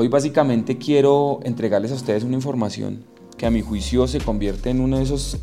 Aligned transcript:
Hoy 0.00 0.08
básicamente 0.08 0.78
quiero 0.78 1.40
entregarles 1.42 1.92
a 1.92 1.94
ustedes 1.94 2.24
una 2.24 2.34
información 2.34 3.04
que 3.36 3.44
a 3.44 3.50
mi 3.50 3.60
juicio 3.60 4.08
se 4.08 4.18
convierte 4.18 4.70
en 4.70 4.80
una 4.80 4.96
de 4.96 5.02
esas 5.02 5.36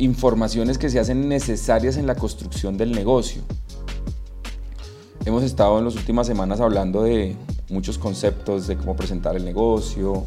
informaciones 0.00 0.76
que 0.76 0.90
se 0.90 0.98
hacen 0.98 1.28
necesarias 1.28 1.96
en 1.96 2.08
la 2.08 2.16
construcción 2.16 2.76
del 2.76 2.90
negocio. 2.90 3.42
Hemos 5.24 5.44
estado 5.44 5.78
en 5.78 5.84
las 5.84 5.94
últimas 5.94 6.26
semanas 6.26 6.60
hablando 6.60 7.04
de 7.04 7.36
muchos 7.70 7.98
conceptos 7.98 8.66
de 8.66 8.76
cómo 8.76 8.96
presentar 8.96 9.36
el 9.36 9.44
negocio, 9.44 10.24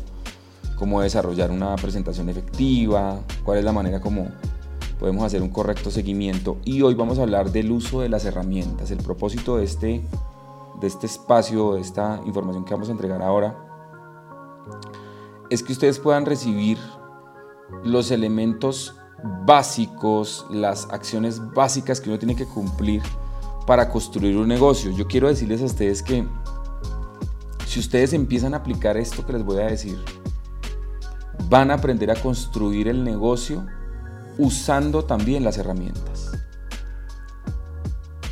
cómo 0.78 1.02
desarrollar 1.02 1.52
una 1.52 1.76
presentación 1.76 2.30
efectiva, 2.30 3.20
cuál 3.44 3.58
es 3.58 3.66
la 3.66 3.74
manera 3.74 4.00
como 4.00 4.30
podemos 4.98 5.26
hacer 5.26 5.42
un 5.42 5.50
correcto 5.50 5.91
seguimiento 5.91 6.58
y 6.63 6.84
hoy 6.84 6.94
vamos 6.94 7.20
a 7.20 7.24
hablar 7.24 7.52
del 7.52 7.70
uso 7.70 7.99
de 7.99 8.08
las 8.08 8.24
herramientas. 8.24 8.91
El 8.91 8.99
propósito 8.99 9.58
de 9.58 9.66
este 9.66 10.02
de 10.80 10.88
este 10.88 11.06
espacio, 11.06 11.74
de 11.74 11.82
esta 11.82 12.22
información 12.26 12.64
que 12.66 12.74
vamos 12.74 12.90
a 12.90 12.92
entregar 12.92 13.22
ahora, 13.22 13.58
es 15.50 15.64
que 15.64 15.74
ustedes 15.74 16.00
puedan 16.00 16.26
recibir 16.26 16.78
los 17.84 18.12
elementos 18.12 18.96
básicos, 19.46 20.46
las 20.50 20.90
acciones 20.92 21.42
básicas 21.54 22.00
que 22.00 22.10
uno 22.10 22.20
tiene 22.20 22.36
que 22.36 22.46
cumplir 22.46 23.02
para 23.66 23.90
construir 23.90 24.38
un 24.38 24.48
negocio. 24.48 24.92
Yo 24.92 25.08
quiero 25.08 25.28
decirles 25.28 25.62
a 25.62 25.66
ustedes 25.66 26.02
que 26.02 26.28
si 27.66 27.80
ustedes 27.80 28.14
empiezan 28.14 28.54
a 28.54 28.58
aplicar 28.58 28.98
esto 28.98 29.26
que 29.26 29.34
les 29.34 29.44
voy 29.44 29.58
a 29.58 29.68
decir, 29.68 30.04
van 31.50 31.72
a 31.72 31.76
aprender 31.76 32.10
a 32.12 32.16
construir 32.16 32.88
el 32.88 33.04
negocio 33.04 33.66
usando 34.38 35.04
también 35.04 35.44
las 35.44 35.58
herramientas. 35.58 36.32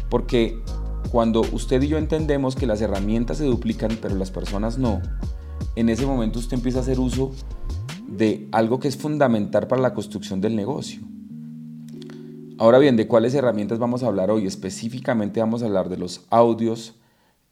Porque 0.09 0.64
cuando 1.11 1.41
usted 1.52 1.81
y 1.81 1.88
yo 1.88 1.97
entendemos 1.97 2.55
que 2.55 2.67
las 2.67 2.81
herramientas 2.81 3.38
se 3.38 3.45
duplican, 3.45 3.97
pero 4.02 4.16
las 4.16 4.31
personas 4.31 4.77
no, 4.77 5.02
en 5.75 5.89
ese 5.89 6.05
momento 6.05 6.39
usted 6.39 6.58
empieza 6.58 6.80
a 6.80 6.81
hacer 6.81 6.99
uso 6.99 7.31
de 8.08 8.47
algo 8.52 8.80
que 8.80 8.88
es 8.88 8.97
fundamental 8.97 9.67
para 9.67 9.81
la 9.81 9.94
construcción 9.94 10.41
del 10.41 10.55
negocio. 10.55 11.02
Ahora 12.58 12.80
bien, 12.80 12.95
¿de 12.97 13.08
cuáles 13.08 13.36
herramientas 13.36 13.77
vamos 13.77 14.02
a 14.02 14.08
hablar 14.08 14.31
hoy? 14.31 14.47
Específicamente 14.47 15.39
vamos 15.39 15.61
a 15.61 15.67
hablar 15.67 15.89
de 15.89 15.97
los 15.97 16.25
audios, 16.30 16.95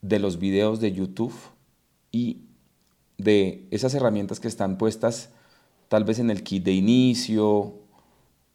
de 0.02 0.20
los 0.20 0.40
videos 0.40 0.80
de 0.80 0.92
YouTube 0.92 1.34
y 2.12 2.46
de 3.18 3.68
esas 3.72 3.94
herramientas 3.94 4.40
que 4.40 4.48
están 4.48 4.78
puestas 4.78 5.30
tal 5.88 6.04
vez 6.04 6.20
en 6.20 6.32
el 6.32 6.44
kit 6.44 6.64
de 6.64 6.74
inicio 6.74 7.76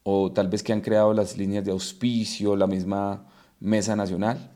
o 0.03 0.31
tal 0.33 0.49
vez 0.49 0.63
que 0.63 0.73
han 0.73 0.81
creado 0.81 1.13
las 1.13 1.37
líneas 1.37 1.63
de 1.63 1.71
auspicio, 1.71 2.55
la 2.55 2.67
misma 2.67 3.27
mesa 3.59 3.95
nacional. 3.95 4.51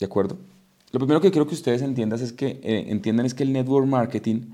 ¿De 0.00 0.06
acuerdo? 0.06 0.38
Lo 0.92 0.98
primero 0.98 1.20
que 1.20 1.30
quiero 1.30 1.46
que 1.46 1.54
ustedes 1.54 1.82
entiendan 1.82 2.20
es 2.20 2.32
que, 2.32 2.58
eh, 2.62 2.86
entiendan 2.88 3.26
es 3.26 3.34
que 3.34 3.44
el 3.44 3.52
network 3.52 3.86
marketing 3.86 4.46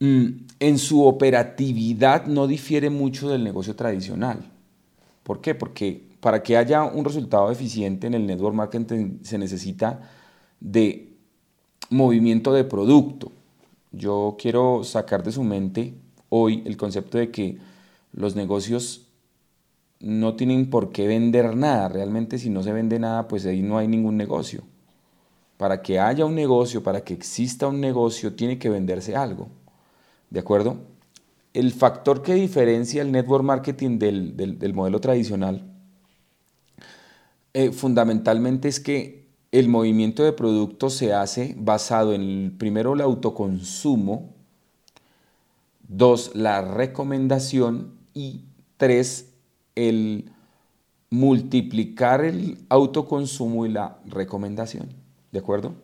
mm, 0.00 0.26
en 0.60 0.78
su 0.78 1.06
operatividad 1.06 2.26
no 2.26 2.46
difiere 2.46 2.90
mucho 2.90 3.30
del 3.30 3.44
negocio 3.44 3.74
tradicional. 3.76 4.40
¿Por 5.22 5.40
qué? 5.40 5.54
Porque 5.54 6.02
para 6.20 6.42
que 6.42 6.56
haya 6.56 6.82
un 6.82 7.04
resultado 7.04 7.50
eficiente 7.50 8.08
en 8.08 8.14
el 8.14 8.26
network 8.26 8.54
marketing 8.54 9.18
se 9.22 9.38
necesita 9.38 10.10
de 10.60 11.12
movimiento 11.88 12.52
de 12.52 12.64
producto. 12.64 13.30
Yo 13.92 14.36
quiero 14.38 14.82
sacar 14.82 15.22
de 15.22 15.32
su 15.32 15.44
mente 15.44 15.94
hoy 16.28 16.62
el 16.66 16.76
concepto 16.76 17.16
de 17.16 17.30
que 17.30 17.58
los 18.12 18.34
negocios 18.34 19.05
no 20.00 20.36
tienen 20.36 20.70
por 20.70 20.92
qué 20.92 21.06
vender 21.06 21.56
nada. 21.56 21.88
Realmente 21.88 22.38
si 22.38 22.50
no 22.50 22.62
se 22.62 22.72
vende 22.72 22.98
nada, 22.98 23.28
pues 23.28 23.46
ahí 23.46 23.62
no 23.62 23.78
hay 23.78 23.88
ningún 23.88 24.16
negocio. 24.16 24.62
Para 25.56 25.82
que 25.82 25.98
haya 25.98 26.24
un 26.24 26.34
negocio, 26.34 26.82
para 26.82 27.02
que 27.02 27.14
exista 27.14 27.66
un 27.66 27.80
negocio, 27.80 28.34
tiene 28.34 28.58
que 28.58 28.68
venderse 28.68 29.16
algo. 29.16 29.48
¿De 30.30 30.40
acuerdo? 30.40 30.78
El 31.54 31.72
factor 31.72 32.22
que 32.22 32.34
diferencia 32.34 33.00
el 33.00 33.12
network 33.12 33.44
marketing 33.44 33.98
del, 33.98 34.72
modelo 34.74 35.00
tradicional 35.00 35.62
eh, 37.54 37.72
fundamentalmente 37.72 38.68
es 38.68 38.80
que 38.80 39.26
el 39.52 39.68
movimiento 39.68 40.22
de 40.22 40.32
productos 40.32 40.94
se 40.94 41.14
hace 41.14 41.54
basado 41.56 42.12
en, 42.12 42.56
primero, 42.58 42.92
el 42.92 43.00
autoconsumo, 43.00 44.34
dos, 45.88 46.32
la 46.34 46.60
recomendación 46.60 47.94
y 48.12 48.44
tres, 48.76 49.25
el 49.76 50.30
multiplicar 51.10 52.24
el 52.24 52.58
autoconsumo 52.68 53.64
y 53.64 53.70
la 53.70 53.98
recomendación. 54.06 54.88
¿De 55.30 55.38
acuerdo? 55.38 55.74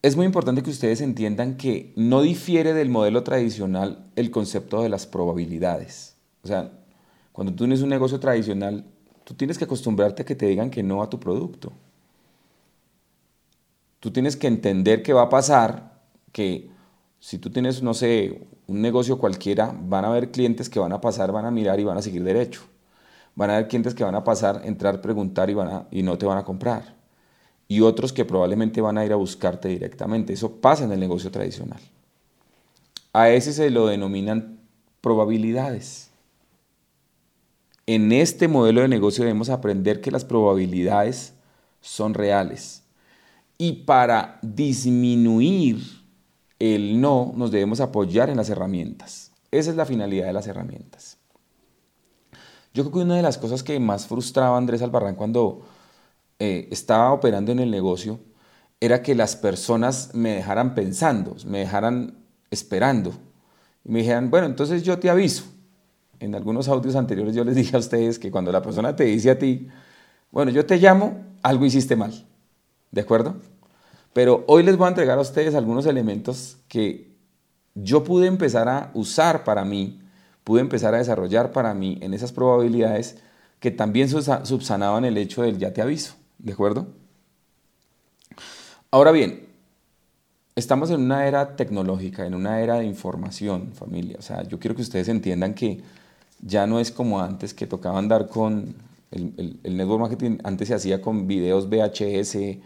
Es 0.00 0.16
muy 0.16 0.26
importante 0.26 0.62
que 0.62 0.70
ustedes 0.70 1.00
entiendan 1.00 1.56
que 1.56 1.92
no 1.96 2.22
difiere 2.22 2.72
del 2.72 2.88
modelo 2.88 3.24
tradicional 3.24 4.10
el 4.16 4.30
concepto 4.30 4.82
de 4.82 4.88
las 4.88 5.06
probabilidades. 5.06 6.14
O 6.42 6.46
sea, 6.48 6.72
cuando 7.32 7.52
tú 7.52 7.64
tienes 7.64 7.82
un 7.82 7.88
negocio 7.88 8.20
tradicional, 8.20 8.84
tú 9.24 9.34
tienes 9.34 9.58
que 9.58 9.64
acostumbrarte 9.64 10.22
a 10.22 10.24
que 10.24 10.36
te 10.36 10.46
digan 10.46 10.70
que 10.70 10.82
no 10.82 11.02
a 11.02 11.10
tu 11.10 11.18
producto. 11.18 11.72
Tú 14.00 14.12
tienes 14.12 14.36
que 14.36 14.46
entender 14.46 15.02
que 15.02 15.12
va 15.12 15.22
a 15.22 15.28
pasar 15.28 16.00
que 16.32 16.70
si 17.20 17.38
tú 17.38 17.50
tienes, 17.50 17.82
no 17.82 17.94
sé, 17.94 18.46
un 18.66 18.80
negocio 18.80 19.18
cualquiera, 19.18 19.74
van 19.80 20.04
a 20.04 20.08
haber 20.08 20.30
clientes 20.30 20.68
que 20.68 20.78
van 20.78 20.92
a 20.92 21.00
pasar, 21.00 21.32
van 21.32 21.46
a 21.46 21.50
mirar 21.50 21.80
y 21.80 21.84
van 21.84 21.98
a 21.98 22.02
seguir 22.02 22.22
derecho. 22.22 22.62
Van 23.34 23.50
a 23.50 23.56
haber 23.56 23.68
clientes 23.68 23.94
que 23.94 24.04
van 24.04 24.14
a 24.14 24.24
pasar, 24.24 24.62
entrar, 24.64 25.00
preguntar 25.00 25.50
y, 25.50 25.54
van 25.54 25.68
a, 25.68 25.86
y 25.90 26.02
no 26.02 26.16
te 26.16 26.26
van 26.26 26.38
a 26.38 26.44
comprar. 26.44 26.96
Y 27.66 27.80
otros 27.80 28.12
que 28.12 28.24
probablemente 28.24 28.80
van 28.80 28.98
a 28.98 29.04
ir 29.04 29.12
a 29.12 29.16
buscarte 29.16 29.68
directamente. 29.68 30.32
Eso 30.32 30.52
pasa 30.60 30.84
en 30.84 30.92
el 30.92 31.00
negocio 31.00 31.30
tradicional. 31.30 31.80
A 33.12 33.30
ese 33.30 33.52
se 33.52 33.70
lo 33.70 33.86
denominan 33.86 34.60
probabilidades. 35.00 36.10
En 37.86 38.12
este 38.12 38.48
modelo 38.48 38.82
de 38.82 38.88
negocio 38.88 39.24
debemos 39.24 39.48
aprender 39.48 40.00
que 40.00 40.10
las 40.10 40.24
probabilidades 40.24 41.32
son 41.80 42.14
reales. 42.14 42.82
Y 43.56 43.84
para 43.84 44.38
disminuir 44.42 45.97
el 46.58 47.00
no 47.00 47.32
nos 47.36 47.50
debemos 47.50 47.80
apoyar 47.80 48.30
en 48.30 48.36
las 48.36 48.50
herramientas. 48.50 49.32
Esa 49.50 49.70
es 49.70 49.76
la 49.76 49.86
finalidad 49.86 50.26
de 50.26 50.32
las 50.32 50.46
herramientas. 50.46 51.16
Yo 52.74 52.84
creo 52.84 52.92
que 52.92 52.98
una 53.00 53.16
de 53.16 53.22
las 53.22 53.38
cosas 53.38 53.62
que 53.62 53.78
más 53.80 54.06
frustraba 54.06 54.56
a 54.56 54.58
Andrés 54.58 54.82
Albarrán 54.82 55.14
cuando 55.14 55.62
eh, 56.38 56.68
estaba 56.70 57.12
operando 57.12 57.50
en 57.52 57.58
el 57.58 57.70
negocio 57.70 58.20
era 58.80 59.02
que 59.02 59.14
las 59.14 59.36
personas 59.36 60.10
me 60.14 60.34
dejaran 60.34 60.74
pensando, 60.74 61.34
me 61.46 61.60
dejaran 61.60 62.18
esperando. 62.50 63.12
Y 63.84 63.90
me 63.90 64.00
dijeran, 64.00 64.30
bueno, 64.30 64.46
entonces 64.46 64.82
yo 64.82 64.98
te 64.98 65.10
aviso. 65.10 65.44
En 66.20 66.34
algunos 66.34 66.68
audios 66.68 66.94
anteriores 66.94 67.34
yo 67.34 67.44
les 67.44 67.56
dije 67.56 67.74
a 67.74 67.78
ustedes 67.78 68.18
que 68.18 68.30
cuando 68.30 68.52
la 68.52 68.62
persona 68.62 68.94
te 68.94 69.04
dice 69.04 69.30
a 69.30 69.38
ti, 69.38 69.68
bueno, 70.30 70.50
yo 70.50 70.66
te 70.66 70.76
llamo, 70.76 71.16
algo 71.42 71.64
hiciste 71.64 71.96
mal. 71.96 72.26
¿De 72.90 73.00
acuerdo? 73.00 73.36
Pero 74.12 74.44
hoy 74.46 74.62
les 74.62 74.76
voy 74.76 74.86
a 74.86 74.88
entregar 74.88 75.18
a 75.18 75.22
ustedes 75.22 75.54
algunos 75.54 75.86
elementos 75.86 76.56
que 76.68 77.08
yo 77.74 78.04
pude 78.04 78.26
empezar 78.26 78.68
a 78.68 78.90
usar 78.94 79.44
para 79.44 79.64
mí, 79.64 80.00
pude 80.44 80.60
empezar 80.60 80.94
a 80.94 80.98
desarrollar 80.98 81.52
para 81.52 81.74
mí 81.74 81.98
en 82.00 82.14
esas 82.14 82.32
probabilidades 82.32 83.18
que 83.60 83.70
también 83.70 84.08
subsanaban 84.08 85.04
el 85.04 85.16
hecho 85.16 85.42
del 85.42 85.58
ya 85.58 85.72
te 85.72 85.82
aviso, 85.82 86.14
¿de 86.38 86.52
acuerdo? 86.52 86.86
Ahora 88.90 89.12
bien, 89.12 89.46
estamos 90.54 90.90
en 90.90 91.02
una 91.02 91.26
era 91.26 91.56
tecnológica, 91.56 92.24
en 92.24 92.34
una 92.34 92.60
era 92.60 92.76
de 92.76 92.86
información, 92.86 93.72
familia. 93.74 94.16
O 94.18 94.22
sea, 94.22 94.42
yo 94.44 94.58
quiero 94.58 94.74
que 94.74 94.82
ustedes 94.82 95.08
entiendan 95.08 95.54
que 95.54 95.82
ya 96.40 96.66
no 96.66 96.80
es 96.80 96.90
como 96.90 97.20
antes 97.20 97.52
que 97.52 97.66
tocaba 97.66 97.98
andar 97.98 98.28
con 98.28 98.74
el, 99.10 99.34
el, 99.36 99.60
el 99.62 99.76
network 99.76 100.00
marketing, 100.00 100.38
antes 100.44 100.68
se 100.68 100.74
hacía 100.74 101.02
con 101.02 101.26
videos 101.26 101.68
VHS 101.68 102.58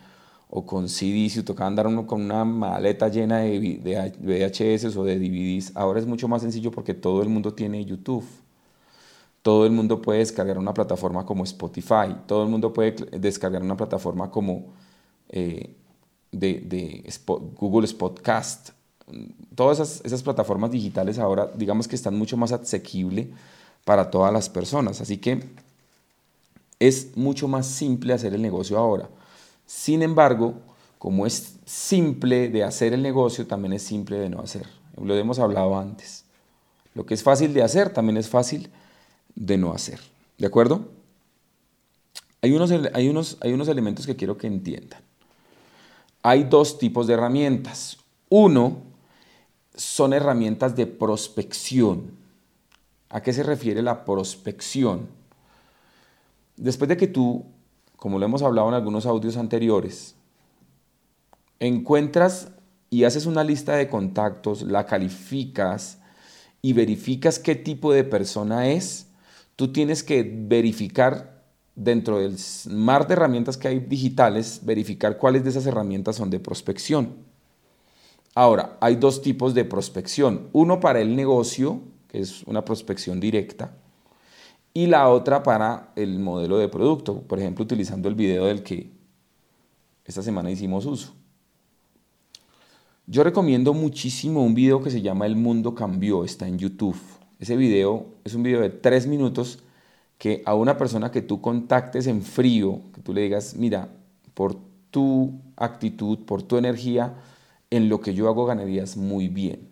o 0.54 0.66
con 0.66 0.86
CDs, 0.86 1.32
si 1.32 1.42
tocaba 1.42 1.68
andar 1.68 1.86
uno 1.86 2.06
con 2.06 2.20
una 2.20 2.44
maleta 2.44 3.08
llena 3.08 3.38
de, 3.38 4.12
VHS 4.20 4.94
o 4.96 5.02
de 5.02 5.18
DVDs, 5.18 5.72
ahora 5.74 5.98
es 5.98 6.06
mucho 6.06 6.28
más 6.28 6.42
sencillo 6.42 6.70
porque 6.70 6.92
todo 6.92 7.22
el 7.22 7.30
mundo 7.30 7.54
tiene 7.54 7.82
YouTube. 7.86 8.26
Todo 9.40 9.64
el 9.64 9.72
mundo 9.72 10.02
puede 10.02 10.18
descargar 10.18 10.58
una 10.58 10.74
plataforma 10.74 11.24
como 11.24 11.44
Spotify, 11.44 12.14
todo 12.26 12.42
el 12.42 12.50
mundo 12.50 12.70
puede 12.70 12.92
descargar 13.18 13.62
una 13.62 13.78
plataforma 13.78 14.30
como 14.30 14.66
eh, 15.30 15.74
de, 16.30 17.02
Google 17.56 17.88
Podcast. 17.94 18.72
Todas 19.54 19.80
esas, 19.80 20.04
esas 20.04 20.22
plataformas 20.22 20.70
digitales 20.70 21.18
ahora, 21.18 21.50
digamos 21.56 21.88
que 21.88 21.96
están 21.96 22.18
mucho 22.18 22.36
más 22.36 22.52
asequibles 22.52 23.28
para 23.86 24.10
todas 24.10 24.30
las 24.30 24.50
personas. 24.50 25.00
Así 25.00 25.16
que 25.16 25.42
es 26.78 27.16
mucho 27.16 27.48
más 27.48 27.66
simple 27.66 28.12
hacer 28.12 28.34
el 28.34 28.42
negocio 28.42 28.76
ahora. 28.76 29.08
Sin 29.66 30.02
embargo, 30.02 30.54
como 30.98 31.26
es 31.26 31.56
simple 31.64 32.48
de 32.48 32.64
hacer 32.64 32.92
el 32.92 33.02
negocio, 33.02 33.46
también 33.46 33.72
es 33.72 33.82
simple 33.82 34.18
de 34.18 34.28
no 34.28 34.40
hacer. 34.40 34.66
Lo 34.96 35.14
hemos 35.16 35.38
hablado 35.38 35.76
antes. 35.78 36.24
Lo 36.94 37.06
que 37.06 37.14
es 37.14 37.22
fácil 37.22 37.54
de 37.54 37.62
hacer 37.62 37.90
también 37.92 38.16
es 38.16 38.28
fácil 38.28 38.70
de 39.34 39.56
no 39.56 39.72
hacer. 39.72 39.98
¿De 40.38 40.46
acuerdo? 40.46 40.88
Hay 42.42 42.52
unos, 42.52 42.70
hay 42.70 43.08
unos, 43.08 43.38
hay 43.40 43.52
unos 43.52 43.68
elementos 43.68 44.06
que 44.06 44.16
quiero 44.16 44.36
que 44.36 44.46
entiendan. 44.46 45.00
hay 46.22 46.44
dos 46.44 46.78
tipos 46.78 47.06
de 47.06 47.14
herramientas. 47.14 47.98
Uno 48.28 48.78
son 49.74 50.12
herramientas 50.12 50.76
de 50.76 50.86
prospección. 50.86 52.10
¿A 53.08 53.22
qué 53.22 53.32
se 53.32 53.42
refiere 53.42 53.82
la 53.82 54.04
prospección? 54.04 55.08
Después 56.56 56.88
de 56.88 56.96
que 56.96 57.06
tú, 57.06 57.44
como 58.02 58.18
lo 58.18 58.24
hemos 58.26 58.42
hablado 58.42 58.66
en 58.66 58.74
algunos 58.74 59.06
audios 59.06 59.36
anteriores, 59.36 60.16
encuentras 61.60 62.48
y 62.90 63.04
haces 63.04 63.26
una 63.26 63.44
lista 63.44 63.76
de 63.76 63.88
contactos, 63.88 64.62
la 64.62 64.86
calificas 64.86 66.00
y 66.62 66.72
verificas 66.72 67.38
qué 67.38 67.54
tipo 67.54 67.92
de 67.92 68.02
persona 68.02 68.66
es, 68.66 69.06
tú 69.54 69.70
tienes 69.70 70.02
que 70.02 70.28
verificar 70.36 71.44
dentro 71.76 72.18
del 72.18 72.36
mar 72.70 73.06
de 73.06 73.12
herramientas 73.12 73.56
que 73.56 73.68
hay 73.68 73.78
digitales, 73.78 74.62
verificar 74.64 75.16
cuáles 75.16 75.44
de 75.44 75.50
esas 75.50 75.66
herramientas 75.66 76.16
son 76.16 76.28
de 76.28 76.40
prospección. 76.40 77.14
Ahora, 78.34 78.78
hay 78.80 78.96
dos 78.96 79.22
tipos 79.22 79.54
de 79.54 79.64
prospección. 79.64 80.48
Uno 80.52 80.80
para 80.80 81.00
el 81.00 81.14
negocio, 81.14 81.82
que 82.08 82.18
es 82.18 82.42
una 82.46 82.64
prospección 82.64 83.20
directa, 83.20 83.76
y 84.74 84.86
la 84.86 85.08
otra 85.08 85.42
para 85.42 85.92
el 85.96 86.18
modelo 86.18 86.58
de 86.58 86.68
producto, 86.68 87.20
por 87.22 87.38
ejemplo, 87.38 87.64
utilizando 87.64 88.08
el 88.08 88.14
video 88.14 88.46
del 88.46 88.62
que 88.62 88.90
esta 90.04 90.22
semana 90.22 90.50
hicimos 90.50 90.86
uso. 90.86 91.14
Yo 93.06 93.24
recomiendo 93.24 93.74
muchísimo 93.74 94.44
un 94.44 94.54
video 94.54 94.82
que 94.82 94.90
se 94.90 95.02
llama 95.02 95.26
El 95.26 95.36
mundo 95.36 95.74
cambió, 95.74 96.24
está 96.24 96.46
en 96.46 96.58
YouTube. 96.58 96.96
Ese 97.38 97.56
video 97.56 98.06
es 98.24 98.34
un 98.34 98.42
video 98.42 98.60
de 98.60 98.70
tres 98.70 99.06
minutos 99.06 99.58
que 100.16 100.42
a 100.46 100.54
una 100.54 100.76
persona 100.76 101.10
que 101.10 101.20
tú 101.20 101.40
contactes 101.40 102.06
en 102.06 102.22
frío, 102.22 102.80
que 102.94 103.02
tú 103.02 103.12
le 103.12 103.22
digas, 103.22 103.56
mira, 103.56 103.88
por 104.34 104.56
tu 104.90 105.32
actitud, 105.56 106.20
por 106.20 106.42
tu 106.42 106.56
energía, 106.56 107.14
en 107.70 107.88
lo 107.88 108.00
que 108.00 108.14
yo 108.14 108.28
hago 108.28 108.46
ganarías 108.46 108.96
muy 108.96 109.28
bien. 109.28 109.68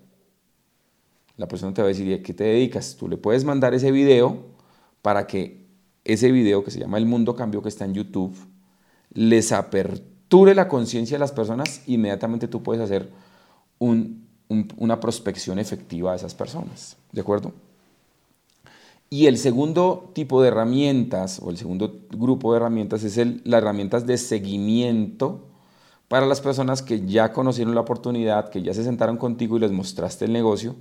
La 1.37 1.47
persona 1.47 1.73
te 1.73 1.83
va 1.83 1.87
a 1.87 1.89
decir, 1.91 2.13
¿a 2.13 2.23
qué 2.23 2.35
te 2.35 2.45
dedicas? 2.45 2.97
Tú 2.99 3.09
le 3.09 3.17
puedes 3.17 3.45
mandar 3.45 3.73
ese 3.75 3.93
video 3.93 4.50
para 5.03 5.27
que 5.27 5.67
ese 6.05 6.33
video 6.33 6.65
que 6.65 6.71
se 6.71 6.81
llama 6.81 6.99
El 6.99 7.07
Mundo 7.07 7.37
Cambió, 7.37 7.63
que 7.63 7.69
está 7.69 7.85
en 7.85 7.95
YouTube, 7.95 8.35
les 9.13 9.53
aperture 9.53 10.55
la 10.55 10.69
conciencia 10.69 11.17
de 11.17 11.21
las 11.21 11.33
personas, 11.33 11.83
inmediatamente 11.87 12.49
tú 12.49 12.63
puedes 12.63 12.83
hacer 12.83 13.11
una 13.79 15.01
prospección 15.01 15.59
efectiva 15.59 16.13
a 16.13 16.17
esas 16.17 16.35
personas. 16.35 16.97
¿De 17.13 17.21
acuerdo? 17.21 17.53
Y 19.13 19.27
el 19.27 19.39
segundo 19.39 20.13
tipo 20.15 20.41
de 20.41 20.49
herramientas, 20.49 21.41
o 21.43 21.51
el 21.51 21.57
segundo 21.57 22.01
grupo 22.11 22.53
de 22.53 22.59
herramientas, 22.59 23.03
es 23.03 23.19
el, 23.19 23.43
las 23.45 23.59
herramientas 23.59 24.07
de 24.07 24.17
seguimiento 24.17 25.49
para 26.07 26.27
las 26.27 26.41
personas 26.41 26.83
que 26.83 27.07
ya 27.07 27.33
conocieron 27.33 27.75
la 27.75 27.81
oportunidad, 27.81 28.51
que 28.51 28.63
ya 28.63 28.73
se 28.73 28.85
sentaron 28.85 29.17
contigo 29.17 29.57
y 29.57 29.61
les 29.61 29.73
mostraste 29.73 30.27
el 30.27 30.33
negocio. 30.33 30.77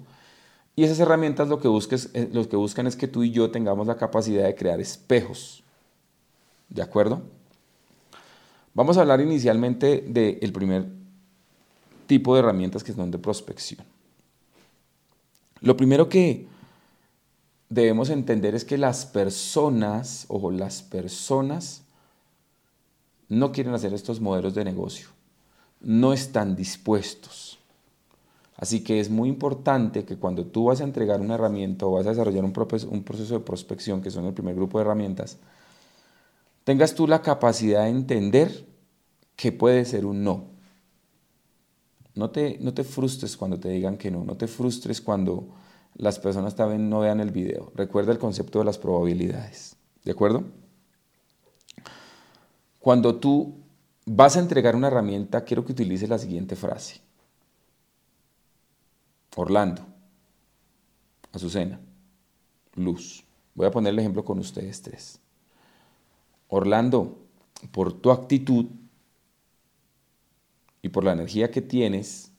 Y 0.79 0.85
esas 0.85 1.01
herramientas 1.01 1.49
lo 1.49 1.59
que, 1.59 1.67
busques, 1.67 2.09
eh, 2.13 2.29
lo 2.31 2.47
que 2.47 2.55
buscan 2.55 2.87
es 2.87 2.95
que 2.95 3.09
tú 3.09 3.21
y 3.21 3.31
yo 3.31 3.51
tengamos 3.51 3.85
la 3.85 3.97
capacidad 3.97 4.45
de 4.45 4.55
crear 4.55 4.79
espejos. 4.79 5.61
¿De 6.69 6.81
acuerdo? 6.81 7.21
Vamos 8.73 8.95
a 8.95 9.01
hablar 9.01 9.19
inicialmente 9.19 9.99
del 10.07 10.53
primer 10.53 10.85
tipo 12.07 12.33
de 12.33 12.39
herramientas 12.39 12.81
que 12.81 12.93
son 12.93 13.11
de 13.11 13.17
prospección. 13.17 13.85
Lo 15.59 15.75
primero 15.75 16.07
que 16.07 16.47
debemos 17.67 18.09
entender 18.09 18.55
es 18.55 18.63
que 18.63 18.77
las 18.77 19.05
personas, 19.05 20.27
ojo, 20.29 20.49
las 20.49 20.81
personas 20.81 21.81
no 23.27 23.51
quieren 23.51 23.73
hacer 23.73 23.93
estos 23.93 24.21
modelos 24.21 24.55
de 24.55 24.63
negocio, 24.63 25.09
no 25.81 26.13
están 26.13 26.55
dispuestos. 26.55 27.58
Así 28.59 28.83
que 28.83 28.99
es 28.99 29.09
muy 29.09 29.29
importante 29.29 30.03
que 30.03 30.17
cuando 30.17 30.45
tú 30.45 30.65
vas 30.65 30.81
a 30.81 30.83
entregar 30.83 31.21
una 31.21 31.35
herramienta 31.35 31.85
o 31.85 31.91
vas 31.91 32.05
a 32.05 32.09
desarrollar 32.09 32.43
un, 32.43 32.51
proceso 32.51 33.33
de 33.33 33.39
prospección, 33.39 34.01
que 34.01 34.11
son 34.11 34.25
el 34.25 34.33
primer 34.33 34.53
grupo 34.53 34.77
de 34.77 34.83
herramientas, 34.83 35.37
tengas 36.65 36.93
tú 36.93 37.07
la 37.07 37.21
capacidad 37.21 37.85
de 37.85 37.91
entender 37.91 38.65
que 39.37 39.53
puede 39.53 39.85
ser 39.85 40.05
un 40.05 40.25
no. 40.25 40.47
No 42.15 42.31
te, 42.31 42.57
no 42.59 42.73
te 42.73 42.83
frustres 42.83 43.37
cuando 43.37 43.57
te 43.57 43.69
digan 43.69 43.95
que 43.97 44.11
no, 44.11 44.25
no 44.25 44.35
te 44.35 44.47
frustres 44.47 44.99
cuando 44.99 45.47
las 45.95 46.19
personas 46.19 46.53
también 46.53 46.89
no 46.89 46.99
vean 46.99 47.21
el 47.21 47.31
video. 47.31 47.71
Recuerda 47.75 48.11
el 48.11 48.19
concepto 48.19 48.59
de 48.59 48.65
las 48.65 48.77
probabilidades, 48.77 49.77
¿de 50.03 50.11
acuerdo? 50.11 50.43
Cuando 52.79 53.15
tú 53.15 53.55
vas 54.05 54.35
a 54.35 54.41
entregar 54.41 54.75
una 54.75 54.87
herramienta, 54.87 55.45
quiero 55.45 55.63
que 55.63 55.71
utilices 55.71 56.09
la 56.09 56.17
siguiente 56.17 56.57
frase. 56.57 56.99
Orlando, 59.39 59.81
Azucena, 61.31 61.79
Luz. 62.75 63.23
Voy 63.55 63.67
a 63.67 63.71
poner 63.71 63.93
el 63.93 63.99
ejemplo 63.99 64.25
con 64.25 64.37
ustedes 64.37 64.81
tres. 64.81 65.19
Orlando, 66.49 67.17
por 67.71 67.93
tu 67.93 68.11
actitud, 68.11 68.65
y 70.81 70.89
por 70.89 71.05
la 71.05 71.13
energía 71.13 71.51
que 71.51 71.61
tienes, 71.61 72.31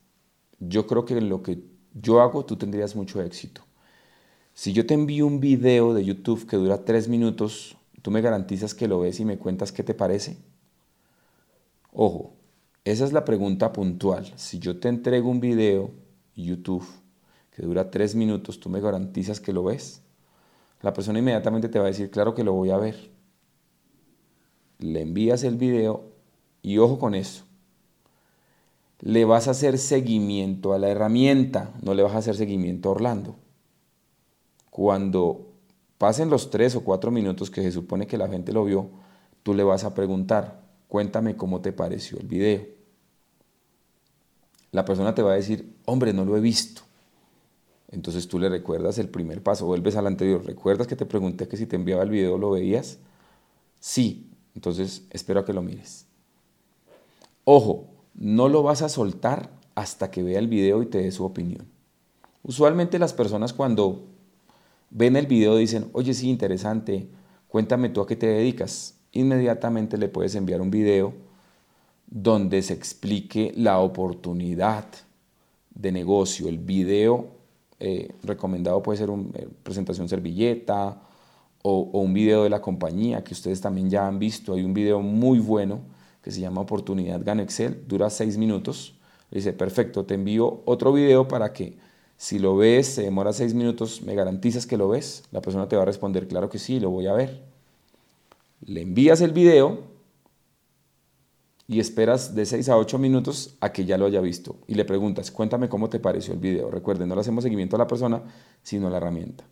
yo 0.58 0.86
creo 0.86 1.06
que 1.06 1.16
en 1.16 1.30
lo 1.30 1.42
que 1.42 1.62
yo 1.94 2.20
hago 2.20 2.44
tú 2.44 2.56
tendrías 2.56 2.94
mucho 2.94 3.22
éxito. 3.22 3.62
Si 4.52 4.74
yo 4.74 4.84
te 4.84 4.92
envío 4.92 5.26
un 5.26 5.40
video 5.40 5.94
de 5.94 6.04
YouTube 6.04 6.46
que 6.46 6.58
dura 6.58 6.84
tres 6.84 7.08
minutos, 7.08 7.78
¿tú 8.02 8.10
me 8.10 8.20
garantizas 8.20 8.74
que 8.74 8.88
lo 8.88 9.00
ves 9.00 9.20
y 9.20 9.24
me 9.24 9.38
cuentas 9.38 9.72
qué 9.72 9.82
te 9.82 9.94
parece? 9.94 10.36
Ojo, 11.92 12.34
esa 12.84 13.06
es 13.06 13.14
la 13.14 13.24
pregunta 13.24 13.72
puntual. 13.72 14.30
Si 14.36 14.58
yo 14.58 14.78
te 14.78 14.88
entrego 14.88 15.30
un 15.30 15.40
video 15.40 15.99
YouTube 16.44 16.86
que 17.50 17.62
dura 17.62 17.90
tres 17.90 18.14
minutos, 18.14 18.60
¿tú 18.60 18.68
me 18.68 18.80
garantizas 18.80 19.40
que 19.40 19.52
lo 19.52 19.64
ves? 19.64 20.02
La 20.82 20.92
persona 20.92 21.18
inmediatamente 21.18 21.68
te 21.68 21.78
va 21.78 21.86
a 21.86 21.88
decir, 21.88 22.10
claro 22.10 22.34
que 22.34 22.44
lo 22.44 22.52
voy 22.52 22.70
a 22.70 22.76
ver. 22.76 23.10
Le 24.78 25.02
envías 25.02 25.44
el 25.44 25.56
video 25.56 26.04
y 26.62 26.78
ojo 26.78 26.98
con 26.98 27.14
eso 27.14 27.44
le 29.00 29.24
vas 29.24 29.48
a 29.48 29.52
hacer 29.52 29.78
seguimiento 29.78 30.72
a 30.72 30.78
la 30.78 30.88
herramienta, 30.88 31.72
no 31.82 31.94
le 31.94 32.02
vas 32.02 32.14
a 32.14 32.18
hacer 32.18 32.36
seguimiento 32.36 32.88
a 32.88 32.92
Orlando. 32.92 33.36
Cuando 34.70 35.48
pasen 35.98 36.30
los 36.30 36.50
tres 36.50 36.76
o 36.76 36.84
cuatro 36.84 37.10
minutos 37.10 37.50
que 37.50 37.62
se 37.62 37.72
supone 37.72 38.06
que 38.06 38.18
la 38.18 38.28
gente 38.28 38.52
lo 38.52 38.64
vio, 38.64 38.90
tú 39.42 39.54
le 39.54 39.62
vas 39.62 39.84
a 39.84 39.94
preguntar, 39.94 40.60
cuéntame 40.88 41.36
cómo 41.36 41.60
te 41.60 41.72
pareció 41.72 42.18
el 42.18 42.26
video. 42.26 42.79
La 44.72 44.84
persona 44.84 45.14
te 45.14 45.22
va 45.22 45.32
a 45.32 45.36
decir, 45.36 45.74
hombre, 45.84 46.12
no 46.12 46.24
lo 46.24 46.36
he 46.36 46.40
visto. 46.40 46.82
Entonces 47.88 48.28
tú 48.28 48.38
le 48.38 48.48
recuerdas 48.48 48.98
el 48.98 49.08
primer 49.08 49.42
paso, 49.42 49.66
vuelves 49.66 49.96
al 49.96 50.06
anterior, 50.06 50.44
¿recuerdas 50.44 50.86
que 50.86 50.94
te 50.94 51.06
pregunté 51.06 51.48
que 51.48 51.56
si 51.56 51.66
te 51.66 51.76
enviaba 51.76 52.04
el 52.04 52.10
video 52.10 52.38
lo 52.38 52.50
veías? 52.50 52.98
Sí, 53.80 54.30
entonces 54.54 55.06
espero 55.10 55.40
a 55.40 55.44
que 55.44 55.52
lo 55.52 55.62
mires. 55.62 56.06
Ojo, 57.44 57.88
no 58.14 58.48
lo 58.48 58.62
vas 58.62 58.82
a 58.82 58.88
soltar 58.88 59.50
hasta 59.74 60.10
que 60.10 60.22
vea 60.22 60.38
el 60.38 60.46
video 60.46 60.82
y 60.82 60.86
te 60.86 60.98
dé 60.98 61.10
su 61.10 61.24
opinión. 61.24 61.66
Usualmente 62.44 62.98
las 62.98 63.12
personas 63.12 63.52
cuando 63.52 64.04
ven 64.90 65.16
el 65.16 65.26
video 65.26 65.56
dicen, 65.56 65.90
oye, 65.92 66.14
sí, 66.14 66.30
interesante, 66.30 67.08
cuéntame 67.48 67.88
tú 67.88 68.00
a 68.00 68.06
qué 68.06 68.14
te 68.14 68.26
dedicas. 68.26 68.98
Inmediatamente 69.12 69.98
le 69.98 70.08
puedes 70.08 70.36
enviar 70.36 70.60
un 70.60 70.70
video 70.70 71.12
donde 72.10 72.60
se 72.62 72.74
explique 72.74 73.52
la 73.56 73.78
oportunidad 73.78 74.84
de 75.72 75.92
negocio. 75.92 76.48
El 76.48 76.58
video 76.58 77.28
eh, 77.78 78.12
recomendado 78.24 78.82
puede 78.82 78.98
ser 78.98 79.10
una 79.10 79.30
eh, 79.38 79.48
presentación 79.62 80.08
servilleta 80.08 81.00
o, 81.62 81.88
un 81.92 82.12
video 82.12 82.42
de 82.42 82.50
la 82.50 82.60
compañía 82.60 83.22
que 83.22 83.32
ustedes 83.32 83.60
también 83.60 83.88
ya 83.88 84.06
han 84.06 84.18
visto. 84.18 84.54
Hay 84.54 84.64
un 84.64 84.74
video 84.74 85.00
muy 85.00 85.38
bueno 85.38 85.80
que 86.22 86.32
se 86.32 86.40
llama 86.40 86.60
Oportunidad 86.60 87.24
Gana 87.24 87.42
Excel, 87.42 87.84
dura 87.86 88.10
seis 88.10 88.36
minutos. 88.36 88.94
Le 89.30 89.38
dice, 89.38 89.52
perfecto, 89.52 90.04
te 90.04 90.14
envío 90.14 90.62
otro 90.64 90.92
video 90.92 91.28
para 91.28 91.52
que 91.52 91.78
si 92.16 92.38
lo 92.38 92.56
ves, 92.56 92.88
se 92.88 93.02
demora 93.02 93.32
seis 93.32 93.54
minutos, 93.54 94.02
¿me 94.02 94.14
garantizas 94.14 94.66
que 94.66 94.76
lo 94.76 94.88
ves? 94.88 95.22
La 95.30 95.40
persona 95.40 95.68
te 95.68 95.76
va 95.76 95.82
a 95.82 95.86
responder, 95.86 96.28
claro 96.28 96.50
que 96.50 96.58
sí, 96.58 96.80
lo 96.80 96.90
voy 96.90 97.06
a 97.06 97.14
ver. 97.14 97.40
Le 98.66 98.82
envías 98.82 99.22
el 99.22 99.32
video 99.32 99.89
y 101.70 101.80
esperas 101.80 102.34
de 102.34 102.44
seis 102.44 102.68
a 102.68 102.76
ocho 102.76 102.98
minutos 102.98 103.56
a 103.60 103.72
que 103.72 103.84
ya 103.84 103.96
lo 103.96 104.06
haya 104.06 104.20
visto. 104.20 104.56
Y 104.66 104.74
le 104.74 104.84
preguntas, 104.84 105.30
cuéntame 105.30 105.68
cómo 105.68 105.88
te 105.88 106.00
pareció 106.00 106.34
el 106.34 106.40
video. 106.40 106.70
Recuerden, 106.70 107.08
no 107.08 107.14
le 107.14 107.20
hacemos 107.20 107.44
seguimiento 107.44 107.76
a 107.76 107.78
la 107.78 107.86
persona, 107.86 108.22
sino 108.62 108.88
a 108.88 108.90
la 108.90 108.96
herramienta. 108.96 109.44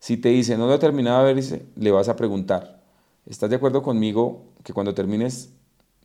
Si 0.00 0.16
te 0.16 0.30
dice, 0.30 0.58
no 0.58 0.66
lo 0.66 0.74
he 0.74 0.78
terminado 0.78 1.24
de 1.24 1.34
ver, 1.34 1.62
le 1.76 1.90
vas 1.92 2.08
a 2.08 2.16
preguntar, 2.16 2.82
¿estás 3.26 3.48
de 3.48 3.56
acuerdo 3.56 3.82
conmigo 3.82 4.42
que 4.64 4.72
cuando 4.72 4.92
termines 4.92 5.50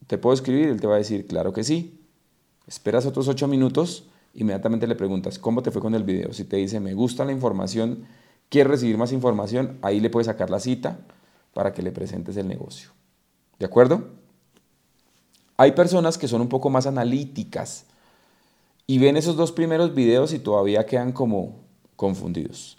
¿Te 0.07 0.17
puedo 0.17 0.33
escribir? 0.33 0.69
Él 0.69 0.79
te 0.79 0.87
va 0.87 0.95
a 0.95 0.99
decir, 0.99 1.27
claro 1.27 1.51
que 1.53 1.63
sí. 1.63 1.99
Esperas 2.65 3.05
otros 3.05 3.27
ocho 3.27 3.47
minutos, 3.47 4.07
inmediatamente 4.33 4.87
le 4.87 4.95
preguntas, 4.95 5.37
¿cómo 5.37 5.61
te 5.61 5.71
fue 5.71 5.81
con 5.81 5.95
el 5.95 6.03
video? 6.03 6.33
Si 6.33 6.45
te 6.45 6.57
dice, 6.57 6.79
me 6.79 6.93
gusta 6.93 7.25
la 7.25 7.31
información, 7.31 8.05
quieres 8.49 8.71
recibir 8.71 8.97
más 8.97 9.11
información, 9.11 9.77
ahí 9.81 9.99
le 9.99 10.09
puedes 10.09 10.27
sacar 10.27 10.49
la 10.49 10.59
cita 10.59 10.99
para 11.53 11.73
que 11.73 11.81
le 11.81 11.91
presentes 11.91 12.35
el 12.37 12.47
negocio. 12.47 12.91
¿De 13.59 13.65
acuerdo? 13.65 14.16
Hay 15.57 15.71
personas 15.71 16.17
que 16.17 16.27
son 16.27 16.41
un 16.41 16.49
poco 16.49 16.69
más 16.69 16.85
analíticas 16.85 17.85
y 18.85 18.99
ven 18.99 19.17
esos 19.17 19.35
dos 19.35 19.51
primeros 19.51 19.93
videos 19.93 20.31
y 20.33 20.39
todavía 20.39 20.85
quedan 20.85 21.11
como 21.11 21.59
confundidos. 21.95 22.77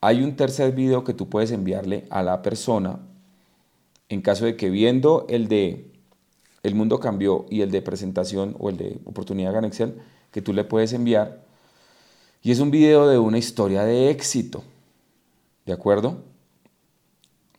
Hay 0.00 0.22
un 0.22 0.36
tercer 0.36 0.72
video 0.72 1.04
que 1.04 1.14
tú 1.14 1.28
puedes 1.28 1.50
enviarle 1.50 2.06
a 2.10 2.22
la 2.22 2.42
persona 2.42 3.00
en 4.08 4.20
caso 4.20 4.44
de 4.44 4.56
que 4.56 4.68
viendo 4.68 5.26
el 5.28 5.48
de 5.48 5.90
El 6.62 6.74
mundo 6.74 7.00
cambió 7.00 7.46
y 7.50 7.62
el 7.62 7.70
de 7.70 7.82
presentación 7.82 8.54
o 8.60 8.68
el 8.68 8.76
de 8.76 9.00
oportunidad 9.04 9.64
en 9.64 9.94
que 10.30 10.42
tú 10.42 10.52
le 10.52 10.64
puedes 10.64 10.92
enviar. 10.92 11.42
Y 12.42 12.52
es 12.52 12.60
un 12.60 12.70
video 12.70 13.08
de 13.08 13.18
una 13.18 13.38
historia 13.38 13.84
de 13.84 14.10
éxito. 14.10 14.62
¿De 15.66 15.72
acuerdo? 15.72 16.22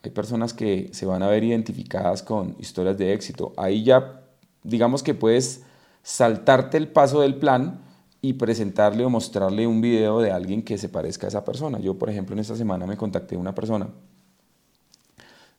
Hay 0.04 0.12
personas 0.12 0.54
que 0.54 0.90
se 0.94 1.06
van 1.06 1.24
a 1.24 1.28
ver 1.28 1.44
identificadas 1.44 2.24
con 2.24 2.56
historias 2.60 2.98
de 2.98 3.14
éxito. 3.14 3.54
Ahí 3.58 3.84
ya, 3.84 4.23
digamos 4.64 5.04
que 5.04 5.14
puedes 5.14 5.64
saltarte 6.02 6.78
el 6.78 6.88
paso 6.88 7.22
del 7.22 7.36
plan 7.36 7.82
y 8.22 8.34
presentarle 8.34 9.04
o 9.04 9.10
mostrarle 9.10 9.68
un 9.68 9.82
video 9.82 10.22
de 10.22 10.32
alguien 10.32 10.64
que 10.64 10.78
se 10.78 10.90
parezca 10.90 11.28
a 11.28 11.30
esa 11.30 11.44
persona. 11.44 11.80
Yo, 11.80 11.98
por 12.00 12.10
ejemplo, 12.10 12.34
en 12.34 12.40
esta 12.40 12.56
semana 12.56 12.86
me 12.86 12.98
contacté 12.98 13.36
una 13.36 13.54
persona. 13.54 13.90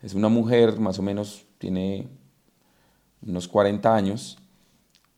Es 0.03 0.15
una 0.15 0.29
mujer, 0.29 0.79
más 0.79 0.99
o 0.99 1.03
menos, 1.03 1.45
tiene 1.59 2.09
unos 3.27 3.49
40 3.49 3.95
años, 3.95 4.39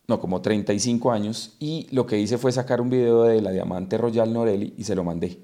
no, 0.09 0.21
como 0.21 0.41
35 0.41 1.11
años, 1.11 1.57
y 1.59 1.89
lo 1.91 2.07
que 2.07 2.19
hice 2.19 2.39
fue 2.39 2.53
sacar 2.53 2.81
un 2.81 2.91
video 2.91 3.25
de 3.25 3.41
la 3.41 3.51
Diamante 3.51 3.99
Royal 3.99 4.33
Norelli 4.33 4.75
y 4.77 4.85
se 4.85 4.95
lo 4.95 5.03
mandé, 5.03 5.41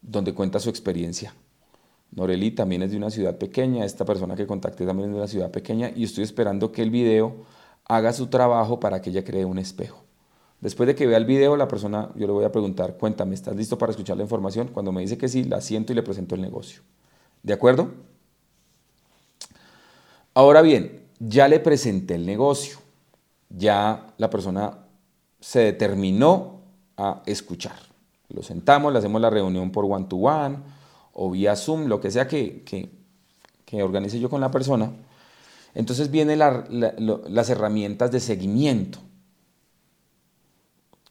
donde 0.00 0.34
cuenta 0.34 0.60
su 0.60 0.70
experiencia. 0.70 1.34
Norelli 2.12 2.50
también 2.50 2.82
es 2.82 2.90
de 2.90 2.98
una 2.98 3.10
ciudad 3.10 3.38
pequeña, 3.38 3.84
esta 3.84 4.04
persona 4.04 4.36
que 4.36 4.46
contacté 4.46 4.84
también 4.84 5.08
es 5.08 5.14
de 5.14 5.18
una 5.18 5.28
ciudad 5.28 5.50
pequeña, 5.50 5.90
y 5.94 6.04
estoy 6.04 6.24
esperando 6.24 6.70
que 6.70 6.82
el 6.82 6.90
video 6.90 7.44
haga 7.86 8.12
su 8.12 8.26
trabajo 8.26 8.78
para 8.78 9.00
que 9.00 9.10
ella 9.10 9.24
cree 9.24 9.44
un 9.44 9.58
espejo. 9.58 10.04
Después 10.60 10.86
de 10.86 10.94
que 10.94 11.06
vea 11.06 11.16
el 11.16 11.24
video, 11.24 11.56
la 11.56 11.66
persona, 11.66 12.10
yo 12.14 12.26
le 12.26 12.32
voy 12.32 12.44
a 12.44 12.52
preguntar, 12.52 12.96
cuéntame, 12.96 13.34
¿estás 13.34 13.56
listo 13.56 13.78
para 13.78 13.90
escuchar 13.90 14.16
la 14.16 14.22
información? 14.22 14.68
Cuando 14.68 14.92
me 14.92 15.00
dice 15.00 15.18
que 15.18 15.28
sí, 15.28 15.42
la 15.44 15.60
siento 15.60 15.92
y 15.92 15.96
le 15.96 16.02
presento 16.02 16.34
el 16.34 16.42
negocio. 16.42 16.82
¿De 17.42 17.52
acuerdo? 17.52 17.90
Ahora 20.34 20.62
bien, 20.62 21.06
ya 21.18 21.48
le 21.48 21.60
presenté 21.60 22.14
el 22.14 22.26
negocio, 22.26 22.78
ya 23.48 24.06
la 24.18 24.30
persona 24.30 24.78
se 25.40 25.60
determinó 25.60 26.60
a 26.96 27.22
escuchar. 27.26 27.76
Lo 28.28 28.42
sentamos, 28.42 28.92
le 28.92 28.98
hacemos 28.98 29.20
la 29.20 29.30
reunión 29.30 29.72
por 29.72 29.84
one-to-one 29.86 30.81
o 31.12 31.30
vía 31.30 31.56
Zoom, 31.56 31.86
lo 31.86 32.00
que 32.00 32.10
sea 32.10 32.28
que, 32.28 32.62
que, 32.64 33.82
organice 33.82 34.20
yo 34.20 34.28
con 34.28 34.40
la 34.40 34.50
persona. 34.50 34.92
Entonces 35.74 36.10
vienen 36.10 36.38
las 36.38 37.50
herramientas 37.50 38.12
de 38.12 38.20
seguimiento. 38.20 38.98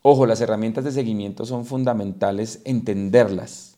Ojo, 0.04 0.26
las 0.26 0.42
herramientas 0.42 0.84
de 0.84 0.92
seguimiento 0.92 1.46
son 1.46 1.66
fundamentales 1.66 2.62
entenderlas, 2.66 3.78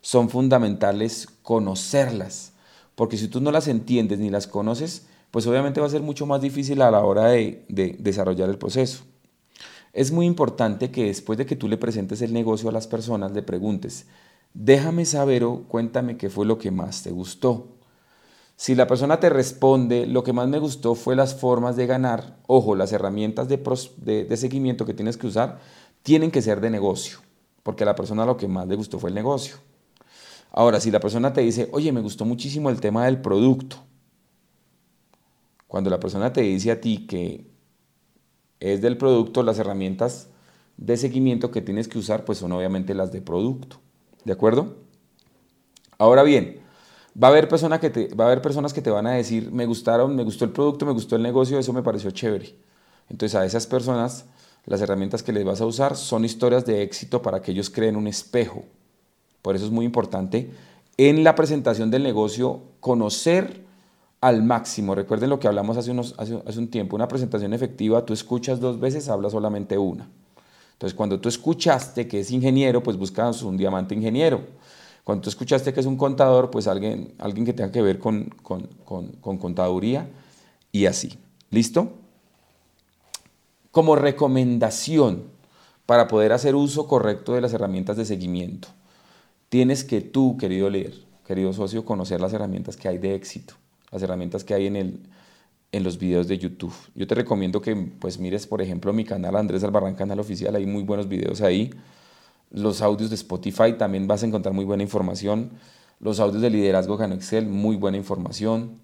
son 0.00 0.28
fundamentales 0.28 1.28
conocerlas, 1.42 2.52
porque 2.94 3.16
si 3.16 3.28
tú 3.28 3.40
no 3.40 3.50
las 3.50 3.68
entiendes 3.68 4.18
ni 4.18 4.30
las 4.30 4.46
conoces, 4.46 5.06
pues 5.30 5.46
obviamente 5.46 5.80
va 5.80 5.86
a 5.86 5.90
ser 5.90 6.02
mucho 6.02 6.24
más 6.24 6.40
difícil 6.40 6.80
a 6.82 6.90
la 6.90 7.04
hora 7.04 7.28
de, 7.28 7.64
desarrollar 7.98 8.48
el 8.48 8.58
proceso. 8.58 9.04
Es 9.92 10.12
muy 10.12 10.26
importante 10.26 10.90
que 10.90 11.04
después 11.04 11.36
de 11.36 11.46
que 11.46 11.56
tú 11.56 11.68
le 11.68 11.78
presentes 11.78 12.22
el 12.22 12.32
negocio 12.32 12.68
a 12.68 12.72
las 12.72 12.86
personas, 12.86 13.32
le 13.32 13.42
preguntes, 13.42 14.06
déjame 14.56 15.04
saber 15.04 15.44
o 15.44 15.64
cuéntame 15.68 16.16
qué 16.16 16.30
fue 16.30 16.46
lo 16.46 16.58
que 16.58 16.70
más 16.70 17.02
te 17.02 17.10
gustó. 17.10 17.68
Si 18.56 18.74
la 18.74 18.86
persona 18.86 19.20
te 19.20 19.28
responde, 19.28 20.06
lo 20.06 20.24
que 20.24 20.32
más 20.32 20.48
me 20.48 20.58
gustó 20.58 20.94
fue 20.94 21.14
las 21.14 21.34
formas 21.34 21.76
de 21.76 21.86
ganar, 21.86 22.38
ojo, 22.46 22.74
las 22.74 22.90
herramientas 22.92 23.48
de, 23.48 24.36
seguimiento 24.36 24.86
que 24.86 24.94
tienes 24.94 25.18
que 25.18 25.26
usar 25.26 25.60
tienen 26.02 26.30
que 26.30 26.40
ser 26.40 26.62
de 26.62 26.70
negocio, 26.70 27.18
porque 27.62 27.82
a 27.82 27.86
la 27.86 27.94
persona 27.94 28.24
lo 28.24 28.38
que 28.38 28.48
más 28.48 28.66
le 28.66 28.76
gustó 28.76 28.98
fue 28.98 29.10
el 29.10 29.14
negocio. 29.14 29.56
Ahora, 30.52 30.80
si 30.80 30.90
la 30.90 31.00
persona 31.00 31.34
te 31.34 31.42
dice, 31.42 31.68
oye, 31.72 31.92
me 31.92 32.00
gustó 32.00 32.24
muchísimo 32.24 32.70
el 32.70 32.80
tema 32.80 33.04
del 33.04 33.20
producto, 33.20 33.76
cuando 35.66 35.90
la 35.90 36.00
persona 36.00 36.32
te 36.32 36.40
dice 36.40 36.70
a 36.70 36.80
ti 36.80 37.06
que 37.06 37.50
es 38.60 38.80
del 38.80 38.96
producto, 38.96 39.42
las 39.42 39.58
herramientas 39.58 40.28
de 40.78 40.96
seguimiento 40.96 41.50
que 41.50 41.60
tienes 41.60 41.88
que 41.88 41.98
usar, 41.98 42.24
pues 42.24 42.38
son 42.38 42.52
obviamente 42.52 42.94
las 42.94 43.12
de 43.12 43.20
producto. 43.20 43.80
¿De 44.26 44.32
acuerdo? 44.32 44.74
Ahora 45.98 46.24
bien, 46.24 46.58
va 47.22 47.28
a 47.28 47.30
haber, 47.30 47.46
que 47.46 47.90
te, 47.90 48.12
va 48.12 48.24
a 48.24 48.26
haber 48.26 48.42
personas 48.42 48.72
que 48.74 48.82
te 48.82 48.90
van 48.90 49.06
a 49.06 49.12
decir, 49.12 49.52
me 49.52 49.66
gustaron, 49.66 50.16
me 50.16 50.24
gustó 50.24 50.44
el 50.44 50.50
producto, 50.50 50.84
me 50.84 50.90
gustó 50.90 51.14
el 51.14 51.22
negocio, 51.22 51.60
eso 51.60 51.72
me 51.72 51.84
pareció 51.84 52.10
chévere. 52.10 52.56
Entonces 53.08 53.36
a 53.36 53.44
esas 53.44 53.68
personas, 53.68 54.24
las 54.64 54.80
herramientas 54.80 55.22
que 55.22 55.32
les 55.32 55.44
vas 55.44 55.60
a 55.60 55.66
usar 55.66 55.94
son 55.94 56.24
historias 56.24 56.66
de 56.66 56.82
éxito 56.82 57.22
para 57.22 57.40
que 57.40 57.52
ellos 57.52 57.70
creen 57.70 57.94
un 57.94 58.08
espejo. 58.08 58.64
Por 59.42 59.54
eso 59.54 59.64
es 59.64 59.70
muy 59.70 59.86
importante 59.86 60.50
en 60.96 61.22
la 61.22 61.36
presentación 61.36 61.92
del 61.92 62.02
negocio 62.02 62.62
conocer 62.80 63.64
al 64.20 64.42
máximo. 64.42 64.96
Recuerden 64.96 65.30
lo 65.30 65.38
que 65.38 65.46
hablamos 65.46 65.76
hace, 65.76 65.92
unos, 65.92 66.16
hace, 66.18 66.58
un 66.58 66.66
tiempo, 66.66 66.96
una 66.96 67.06
presentación 67.06 67.52
efectiva, 67.52 68.04
tú 68.04 68.12
escuchas 68.12 68.58
dos 68.58 68.80
veces, 68.80 69.08
hablas 69.08 69.30
solamente 69.30 69.78
una. 69.78 70.08
Entonces, 70.76 70.94
cuando 70.94 71.18
tú 71.18 71.28
escuchaste 71.28 72.06
que 72.06 72.20
es 72.20 72.30
ingeniero, 72.30 72.82
pues 72.82 72.96
buscas 72.96 73.42
un 73.42 73.56
diamante 73.56 73.94
ingeniero. 73.94 74.44
Cuando 75.04 75.22
tú 75.22 75.30
escuchaste 75.30 75.72
que 75.72 75.80
es 75.80 75.86
un 75.86 75.96
contador, 75.96 76.50
pues 76.50 76.66
alguien, 76.66 77.14
alguien 77.18 77.44
que 77.46 77.52
tenga 77.52 77.72
que 77.72 77.82
ver 77.82 77.98
con, 77.98 78.24
con, 78.42 78.66
con 78.84 79.38
contaduría 79.38 80.08
y 80.72 80.86
así. 80.86 81.18
¿Listo? 81.50 81.92
Como 83.70 83.96
recomendación 83.96 85.24
para 85.86 86.08
poder 86.08 86.32
hacer 86.32 86.54
uso 86.54 86.86
correcto 86.86 87.34
de 87.34 87.40
las 87.40 87.52
herramientas 87.52 87.96
de 87.96 88.04
seguimiento, 88.04 88.68
tienes 89.48 89.84
que 89.84 90.00
tú, 90.00 90.36
querido 90.36 90.68
líder, 90.68 90.94
querido 91.26 91.52
socio, 91.52 91.84
conocer 91.84 92.20
las 92.20 92.32
herramientas 92.32 92.76
que 92.76 92.88
hay 92.88 92.98
de 92.98 93.14
éxito 93.14 93.54
las 93.90 94.02
herramientas 94.02 94.44
que 94.44 94.54
hay 94.54 94.66
en, 94.66 94.76
el, 94.76 95.00
en 95.72 95.82
los 95.82 95.98
videos 95.98 96.28
de 96.28 96.38
YouTube. 96.38 96.74
Yo 96.94 97.06
te 97.06 97.14
recomiendo 97.14 97.60
que 97.60 97.74
pues 97.74 98.18
mires, 98.18 98.46
por 98.46 98.62
ejemplo, 98.62 98.92
mi 98.92 99.04
canal 99.04 99.36
Andrés 99.36 99.64
Albarrán, 99.64 99.94
canal 99.94 100.20
oficial, 100.20 100.54
hay 100.54 100.66
muy 100.66 100.82
buenos 100.82 101.08
videos 101.08 101.40
ahí. 101.40 101.70
Los 102.50 102.80
audios 102.82 103.10
de 103.10 103.16
Spotify 103.16 103.74
también 103.76 104.06
vas 104.06 104.22
a 104.22 104.26
encontrar 104.26 104.54
muy 104.54 104.64
buena 104.64 104.82
información. 104.82 105.50
Los 106.00 106.20
audios 106.20 106.42
de 106.42 106.50
liderazgo 106.50 107.02
en 107.02 107.12
Excel, 107.12 107.46
muy 107.46 107.76
buena 107.76 107.96
información. 107.96 108.80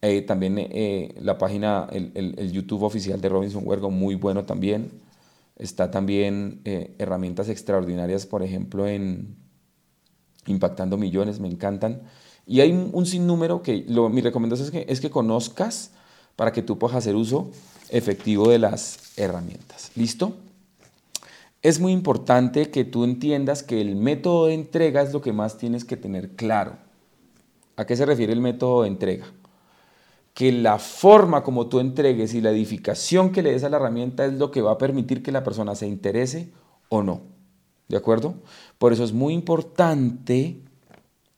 Eh, 0.00 0.22
también 0.22 0.58
eh, 0.58 1.14
la 1.20 1.38
página, 1.38 1.88
el, 1.90 2.12
el, 2.14 2.52
YouTube 2.52 2.84
oficial 2.84 3.20
de 3.20 3.28
Robinson 3.28 3.62
Huergo, 3.66 3.90
muy 3.90 4.14
bueno 4.14 4.44
también. 4.44 5.00
Está 5.56 5.90
también 5.90 6.60
eh, 6.64 6.94
herramientas 6.98 7.48
extraordinarias, 7.48 8.26
por 8.26 8.42
ejemplo, 8.42 8.86
en 8.86 9.36
Impactando 10.46 10.96
Millones, 10.96 11.40
me 11.40 11.48
encantan. 11.48 12.02
Y 12.46 12.60
hay 12.60 12.72
un 12.72 13.04
sinnúmero 13.06 13.60
que 13.62 13.84
mi 14.10 14.20
recomendación 14.22 14.66
es 14.66 14.72
que, 14.72 14.86
es 14.88 15.00
que 15.00 15.10
conozcas 15.10 15.92
para 16.38 16.52
que 16.52 16.62
tú 16.62 16.78
puedas 16.78 16.96
hacer 16.96 17.16
uso 17.16 17.50
efectivo 17.90 18.48
de 18.48 18.60
las 18.60 19.18
herramientas. 19.18 19.90
¿Listo? 19.96 20.36
Es 21.62 21.80
muy 21.80 21.90
importante 21.90 22.70
que 22.70 22.84
tú 22.84 23.02
entiendas 23.02 23.64
que 23.64 23.80
el 23.80 23.96
método 23.96 24.46
de 24.46 24.54
entrega 24.54 25.02
es 25.02 25.12
lo 25.12 25.20
que 25.20 25.32
más 25.32 25.58
tienes 25.58 25.84
que 25.84 25.96
tener 25.96 26.36
claro. 26.36 26.76
¿A 27.74 27.86
qué 27.86 27.96
se 27.96 28.06
refiere 28.06 28.32
el 28.32 28.40
método 28.40 28.82
de 28.82 28.88
entrega? 28.88 29.26
Que 30.32 30.52
la 30.52 30.78
forma 30.78 31.42
como 31.42 31.66
tú 31.66 31.80
entregues 31.80 32.34
y 32.34 32.40
la 32.40 32.50
edificación 32.50 33.32
que 33.32 33.42
le 33.42 33.50
des 33.50 33.64
a 33.64 33.68
la 33.68 33.78
herramienta 33.78 34.24
es 34.24 34.34
lo 34.34 34.52
que 34.52 34.62
va 34.62 34.70
a 34.70 34.78
permitir 34.78 35.24
que 35.24 35.32
la 35.32 35.42
persona 35.42 35.74
se 35.74 35.88
interese 35.88 36.52
o 36.88 37.02
no. 37.02 37.22
¿De 37.88 37.96
acuerdo? 37.96 38.34
Por 38.78 38.92
eso 38.92 39.02
es 39.02 39.12
muy 39.12 39.34
importante 39.34 40.62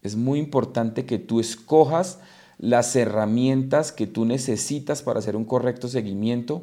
es 0.02 0.16
muy 0.16 0.38
importante 0.38 1.04
que 1.04 1.18
tú 1.18 1.40
escojas 1.40 2.20
las 2.60 2.94
herramientas 2.94 3.90
que 3.90 4.06
tú 4.06 4.26
necesitas 4.26 5.02
para 5.02 5.18
hacer 5.18 5.34
un 5.34 5.46
correcto 5.46 5.88
seguimiento 5.88 6.62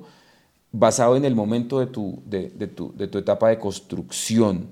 basado 0.71 1.15
en 1.15 1.25
el 1.25 1.33
momento 1.33 1.79
de 1.79 1.87
tu, 1.87 2.21
de, 2.25 2.49
tu, 2.67 2.93
de 2.95 3.07
tu 3.07 3.17
etapa 3.17 3.49
de 3.49 3.57
construcción. 3.57 4.67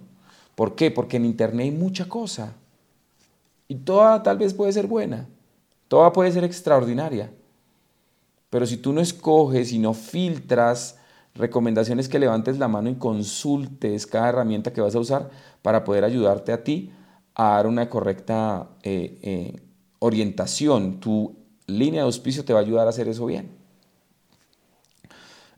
¿Por 0.53 0.75
qué? 0.75 0.91
Porque 0.91 1.17
en 1.17 1.25
Internet 1.25 1.65
hay 1.65 1.71
mucha 1.71 2.07
cosa. 2.07 2.53
Y 3.67 3.75
toda 3.75 4.21
tal 4.21 4.37
vez 4.37 4.53
puede 4.53 4.71
ser 4.71 4.85
buena, 4.85 5.27
toda 5.87 6.13
puede 6.13 6.31
ser 6.31 6.43
extraordinaria. 6.43 7.31
Pero 8.51 8.67
si 8.67 8.77
tú 8.77 8.93
no 8.93 9.01
escoges 9.01 9.71
y 9.71 9.79
no 9.79 9.95
filtras 9.95 10.97
recomendaciones 11.33 12.07
que 12.07 12.19
levantes 12.19 12.59
la 12.59 12.67
mano 12.67 12.89
y 12.89 12.95
consultes 12.95 14.05
cada 14.05 14.29
herramienta 14.29 14.71
que 14.71 14.79
vas 14.79 14.95
a 14.95 14.99
usar 14.99 15.29
para 15.63 15.83
poder 15.83 16.03
ayudarte 16.03 16.53
a 16.53 16.63
ti 16.63 16.91
a 17.33 17.55
dar 17.55 17.67
una 17.67 17.89
correcta 17.89 18.69
eh, 18.83 19.19
eh, 19.21 19.64
orientación. 19.99 20.99
Tu 20.99 21.35
línea 21.67 22.01
de 22.01 22.05
auspicio 22.05 22.45
te 22.45 22.53
va 22.53 22.59
a 22.59 22.63
ayudar 22.63 22.87
a 22.87 22.91
hacer 22.91 23.07
eso 23.07 23.25
bien. 23.25 23.49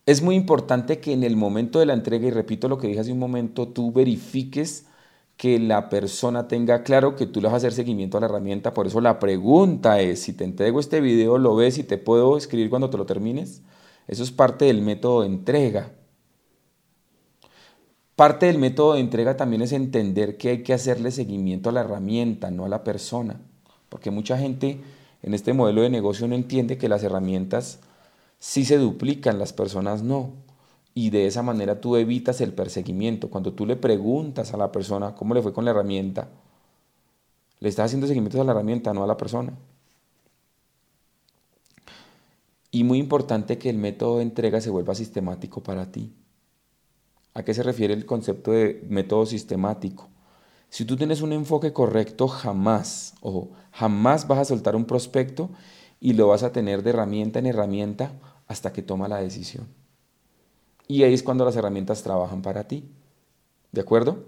Es 0.06 0.22
muy 0.22 0.36
importante 0.36 1.00
que 1.00 1.12
en 1.12 1.24
el 1.24 1.36
momento 1.36 1.79
de 1.79 1.86
la 1.86 1.94
entrega, 1.94 2.27
y 2.27 2.32
repito 2.32 2.70
lo 2.70 2.77
que 2.77 2.88
dije 2.88 3.01
hace 3.01 3.12
un 3.12 3.20
momento, 3.20 3.67
tú 3.67 3.91
verifiques 3.91 4.86
que 5.36 5.60
la 5.60 5.89
persona 5.89 6.48
tenga 6.48 6.84
claro 6.84 7.15
que 7.15 7.27
tú 7.27 7.41
le 7.41 7.48
vas 7.48 7.56
a 7.56 7.58
hacer 7.58 7.74
seguimiento 7.74 8.17
a 8.17 8.22
la 8.22 8.27
herramienta. 8.27 8.74
Por 8.74 8.88
eso 8.88 9.01
la 9.01 9.20
pregunta 9.20 10.01
es, 10.01 10.22
si 10.22 10.34
te 10.34 10.44
entrego 10.44 10.79
este 10.79 11.01
video, 11.01 11.38
¿lo 11.38 11.56
ves 11.56 11.77
y 11.77 11.84
te 11.84 11.98
puedo 11.98 12.38
escribir 12.38 12.70
cuando 12.70 12.89
te 12.89 12.98
lo 12.98 13.06
termines? 13.06 13.62
Eso 14.08 14.24
es 14.24 14.32
parte 14.32 14.65
del 14.65 14.82
método 14.82 15.22
de 15.22 15.27
entrega. 15.27 15.91
Parte 18.15 18.48
del 18.48 18.58
método 18.58 18.94
de 18.94 19.01
entrega 19.01 19.38
también 19.38 19.62
es 19.62 19.74
entender 19.74 20.38
que 20.38 20.50
hay 20.50 20.63
que 20.63 20.74
hacerle 20.74 21.12
seguimiento 21.12 21.70
a 21.70 21.74
la 21.74 21.82
herramienta, 21.82 22.50
no 22.50 22.65
a 22.65 22.70
la 22.70 22.84
persona. 22.84 23.41
Porque 23.89 24.12
mucha 24.12 24.38
gente 24.38 24.82
en 25.24 25.34
este 25.34 25.53
modelo 25.53 25.82
de 25.82 25.89
negocio 25.89 26.27
no 26.27 26.36
entiende 26.36 26.77
que 26.77 26.89
las 26.89 27.03
herramientas 27.03 27.79
sí 28.39 28.65
se 28.65 28.77
duplican, 28.77 29.39
las 29.39 29.53
personas 29.53 30.03
no. 30.03 30.32
Y 30.94 31.10
de 31.10 31.27
esa 31.27 31.44
manera 31.44 31.79
tú 31.79 31.96
evitas 31.96 32.41
el 32.41 32.53
perseguimiento. 32.53 33.29
Cuando 33.29 33.53
tú 33.53 33.65
le 33.65 33.75
preguntas 33.75 34.53
a 34.53 34.58
la 34.58 34.72
persona 34.72 35.15
cómo 35.15 35.34
le 35.34 35.41
fue 35.41 35.53
con 35.53 35.65
la 35.65 35.72
herramienta, 35.72 36.27
le 37.60 37.70
estás 37.70 37.86
haciendo 37.86 38.08
seguimiento 38.08 38.39
a 38.41 38.44
la 38.44 38.51
herramienta, 38.51 38.94
no 38.94 39.03
a 39.03 39.08
la 39.08 39.17
persona. 39.17 39.53
Y 42.72 42.84
muy 42.84 43.00
importante 43.00 43.58
que 43.58 43.70
el 43.70 43.77
método 43.77 44.17
de 44.17 44.24
entrega 44.24 44.62
se 44.62 44.70
vuelva 44.70 44.94
sistemático 44.96 45.62
para 45.63 45.91
ti. 45.91 46.13
¿A 47.34 47.44
qué 47.44 47.53
se 47.53 47.63
refiere 47.63 47.94
el 47.94 48.06
concepto 48.06 48.51
de 48.51 48.84
método 48.89 49.25
sistemático? 49.25 50.10
Si 50.69 50.86
tú 50.86 50.95
tienes 50.95 51.21
un 51.21 51.33
enfoque 51.33 51.74
correcto, 51.74 52.27
jamás, 52.27 53.15
ojo, 53.21 53.51
jamás 53.71 54.27
vas 54.27 54.39
a 54.39 54.45
soltar 54.45 54.75
un 54.75 54.86
prospecto 54.86 55.50
y 56.00 56.13
lo 56.13 56.27
vas 56.27 56.43
a 56.43 56.51
tener 56.51 56.83
de 56.83 56.91
herramienta 56.91 57.39
en 57.39 57.45
herramienta 57.45 58.12
hasta 58.47 58.74
que 58.74 58.81
toma 58.81 59.07
la 59.07 59.17
decisión. 59.17 59.67
Y 60.88 61.03
ahí 61.03 61.13
es 61.13 61.24
cuando 61.24 61.45
las 61.45 61.55
herramientas 61.55 62.03
trabajan 62.03 62.41
para 62.41 62.67
ti. 62.67 62.86
¿De 63.71 63.81
acuerdo? 63.81 64.24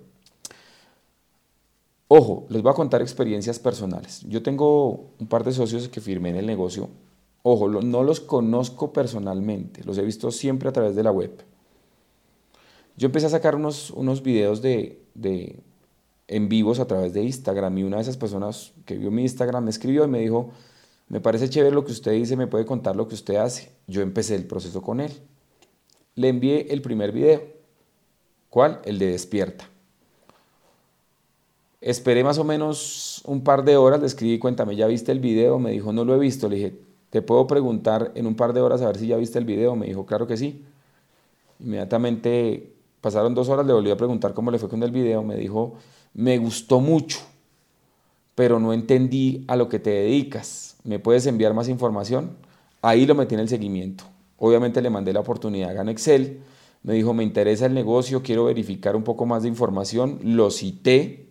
Ojo, 2.08 2.48
les 2.50 2.62
voy 2.62 2.72
a 2.72 2.76
contar 2.76 3.02
experiencias 3.02 3.60
personales. 3.60 4.22
Yo 4.28 4.42
tengo 4.42 5.12
un 5.20 5.28
par 5.28 5.44
de 5.44 5.52
socios 5.52 5.88
que 5.88 6.02
firmé 6.02 6.30
en 6.30 6.38
el 6.38 6.48
negocio. 6.48 6.90
Ojo, 7.44 7.70
no 7.70 8.04
los 8.04 8.20
conozco 8.20 8.92
personalmente, 8.92 9.84
los 9.84 9.98
he 9.98 10.02
visto 10.02 10.32
siempre 10.32 10.68
a 10.68 10.74
través 10.74 10.96
de 10.96 11.04
la 11.04 11.12
web. 11.12 11.46
Yo 12.98 13.06
empecé 13.06 13.28
a 13.28 13.30
sacar 13.30 13.56
unos, 13.56 13.92
unos 13.92 14.22
videos 14.24 14.62
de, 14.62 15.02
de 15.14 15.62
en 16.30 16.48
vivos 16.48 16.80
a 16.80 16.86
través 16.86 17.14
de 17.14 17.24
Instagram 17.24 17.76
y 17.80 17.84
una 17.84 17.98
de 17.98 18.04
esas 18.04 18.16
personas 18.16 18.72
que 18.86 18.96
vio 18.96 19.10
mi 19.10 19.24
Instagram 19.24 19.64
me 19.64 19.72
escribió 19.72 20.06
y 20.06 20.08
me 20.08 20.20
dijo, 20.20 20.52
me 21.08 21.20
parece 21.20 21.50
chévere 21.50 21.74
lo 21.74 21.84
que 21.84 21.92
usted 21.92 22.12
dice, 22.12 22.38
me 22.38 22.46
puede 22.46 22.66
contar 22.66 22.96
lo 22.96 23.08
que 23.08 23.16
usted 23.16 23.36
hace. 23.38 23.72
Yo 23.88 24.02
empecé 24.02 24.36
el 24.36 24.46
proceso 24.46 24.82
con 24.84 25.00
él. 25.00 25.12
Le 26.14 26.30
envié 26.30 26.72
el 26.72 26.84
primer 26.84 27.12
video. 27.12 27.42
¿Cuál? 28.50 28.80
El 28.86 29.00
de 29.00 29.08
despierta. 29.08 29.68
Esperé 31.82 32.24
más 32.24 32.38
o 32.38 32.44
menos 32.44 33.24
un 33.26 33.44
par 33.44 33.64
de 33.64 33.76
horas, 33.76 34.00
le 34.00 34.06
escribí, 34.06 34.38
cuéntame, 34.38 34.76
¿ya 34.76 34.86
viste 34.86 35.12
el 35.12 35.20
video? 35.20 35.58
Me 35.58 35.72
dijo, 35.72 35.92
no 35.92 36.06
lo 36.06 36.14
he 36.16 36.20
visto. 36.20 36.48
Le 36.48 36.58
dije, 36.58 36.80
¿te 37.10 37.24
puedo 37.24 37.48
preguntar 37.48 38.12
en 38.14 38.28
un 38.28 38.36
par 38.36 38.54
de 38.54 38.62
horas 38.62 38.84
a 38.84 38.88
ver 38.88 38.98
si 38.98 39.08
ya 39.08 39.18
viste 39.18 39.40
el 39.40 39.46
video? 39.46 39.76
Me 39.76 39.88
dijo, 39.88 40.06
claro 40.06 40.28
que 40.28 40.38
sí. 40.38 40.64
Inmediatamente 41.60 42.72
pasaron 43.02 43.34
dos 43.34 43.50
horas, 43.50 43.66
le 43.66 43.74
volví 43.74 43.90
a 43.90 43.98
preguntar 43.98 44.36
cómo 44.36 44.52
le 44.52 44.60
fue 44.60 44.70
con 44.70 44.84
el 44.84 44.92
video. 44.92 45.24
Me 45.24 45.36
dijo, 45.36 45.74
me 46.14 46.38
gustó 46.38 46.80
mucho, 46.80 47.20
pero 48.36 48.60
no 48.60 48.74
entendí 48.74 49.46
a 49.48 49.56
lo 49.56 49.70
que 49.70 49.80
te 49.80 49.90
dedicas. 49.90 50.78
¿Me 50.84 51.00
puedes 51.00 51.26
enviar 51.26 51.54
más 51.54 51.70
información? 51.70 52.38
Ahí 52.82 53.06
lo 53.06 53.16
metí 53.16 53.36
en 53.36 53.42
el 53.42 53.50
seguimiento. 53.50 54.06
Obviamente 54.38 54.82
le 54.82 54.90
mandé 54.90 55.14
la 55.14 55.20
oportunidad, 55.20 55.76
gana 55.76 55.92
Excel. 55.92 56.42
Me 56.84 56.94
dijo, 56.94 57.14
me 57.14 57.24
interesa 57.24 57.66
el 57.66 57.74
negocio, 57.74 58.24
quiero 58.24 58.46
verificar 58.46 58.96
un 58.96 59.04
poco 59.04 59.26
más 59.26 59.44
de 59.44 59.50
información. 59.50 60.20
Lo 60.24 60.50
cité, 60.50 61.28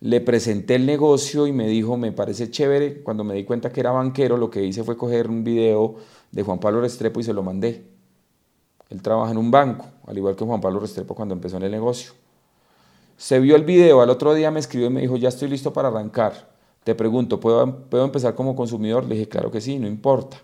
le 0.00 0.20
presenté 0.20 0.76
el 0.76 0.86
negocio 0.86 1.46
y 1.46 1.52
me 1.52 1.68
dijo, 1.68 1.96
me 1.98 2.12
parece 2.12 2.50
chévere. 2.50 3.02
Cuando 3.02 3.22
me 3.22 3.34
di 3.34 3.44
cuenta 3.44 3.70
que 3.70 3.80
era 3.80 3.90
banquero, 3.90 4.38
lo 4.38 4.50
que 4.50 4.64
hice 4.64 4.82
fue 4.82 4.96
coger 4.96 5.28
un 5.28 5.44
video 5.44 5.96
de 6.32 6.42
Juan 6.42 6.58
Pablo 6.58 6.80
Restrepo 6.80 7.20
y 7.20 7.24
se 7.24 7.34
lo 7.34 7.42
mandé. 7.42 7.84
Él 8.88 9.02
trabaja 9.02 9.32
en 9.32 9.38
un 9.38 9.50
banco, 9.50 9.86
al 10.06 10.16
igual 10.16 10.36
que 10.36 10.44
Juan 10.44 10.60
Pablo 10.60 10.80
Restrepo 10.80 11.14
cuando 11.14 11.34
empezó 11.34 11.58
en 11.58 11.64
el 11.64 11.70
negocio. 11.72 12.12
Se 13.16 13.40
vio 13.40 13.56
el 13.56 13.64
video, 13.64 14.00
al 14.02 14.10
otro 14.10 14.34
día 14.34 14.50
me 14.50 14.60
escribió 14.60 14.88
y 14.88 14.90
me 14.90 15.00
dijo, 15.00 15.16
ya 15.16 15.28
estoy 15.28 15.48
listo 15.48 15.72
para 15.72 15.88
arrancar. 15.88 16.50
Te 16.84 16.94
pregunto, 16.94 17.40
¿puedo, 17.40 17.84
¿puedo 17.88 18.04
empezar 18.04 18.34
como 18.34 18.54
consumidor? 18.54 19.04
Le 19.04 19.14
dije, 19.14 19.28
claro 19.28 19.50
que 19.50 19.60
sí, 19.60 19.78
no 19.78 19.86
importa. 19.86 20.38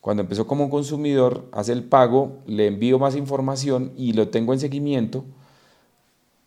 Cuando 0.00 0.22
empezó 0.22 0.46
como 0.46 0.68
consumidor, 0.68 1.44
hace 1.52 1.72
el 1.72 1.84
pago, 1.84 2.38
le 2.46 2.66
envío 2.66 2.98
más 2.98 3.16
información 3.16 3.92
y 3.96 4.12
lo 4.12 4.28
tengo 4.28 4.52
en 4.52 4.60
seguimiento 4.60 5.24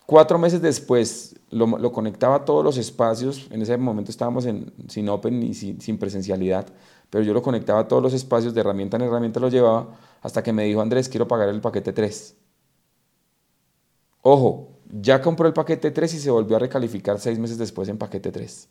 Cuatro 0.06 0.38
meses 0.38 0.62
después 0.62 1.36
lo, 1.50 1.92
conectaba 1.92 2.36
a 2.36 2.46
todos 2.46 2.64
los 2.64 2.78
espacios, 2.78 3.48
en 3.50 3.64
ese 3.64 3.76
momento 3.78 4.12
estábamos 4.12 4.46
en, 4.46 4.72
sin 4.88 5.10
Open 5.10 5.42
y 5.42 5.56
sin, 5.56 5.98
presencialidad, 5.98 6.68
pero 7.10 7.24
yo 7.24 7.34
lo 7.34 7.42
conectaba 7.42 7.80
a 7.80 7.88
todos 7.88 8.04
los 8.04 8.14
espacios, 8.14 8.54
de 8.54 8.62
herramienta 8.62 8.98
en 8.98 9.04
herramienta 9.04 9.40
lo 9.40 9.50
llevaba, 9.50 9.98
hasta 10.22 10.44
que 10.44 10.54
me 10.54 10.66
dijo 10.66 10.82
Andrés, 10.82 11.10
quiero 11.10 11.28
pagar 11.28 11.50
el 11.50 11.60
paquete 11.60 11.92
3. 11.92 12.36
Ojo, 14.22 14.75
ya 14.92 15.22
compró 15.22 15.48
el 15.48 15.54
paquete 15.54 15.92
3 15.92 16.14
y 16.14 16.20
se 16.20 16.32
volvió 16.32 16.56
a 16.56 16.60
recalificar 16.60 17.20
seis 17.20 17.40
meses 17.40 17.58
después 17.58 17.90
en 17.90 17.98
paquete 17.98 18.32
3. 18.32 18.68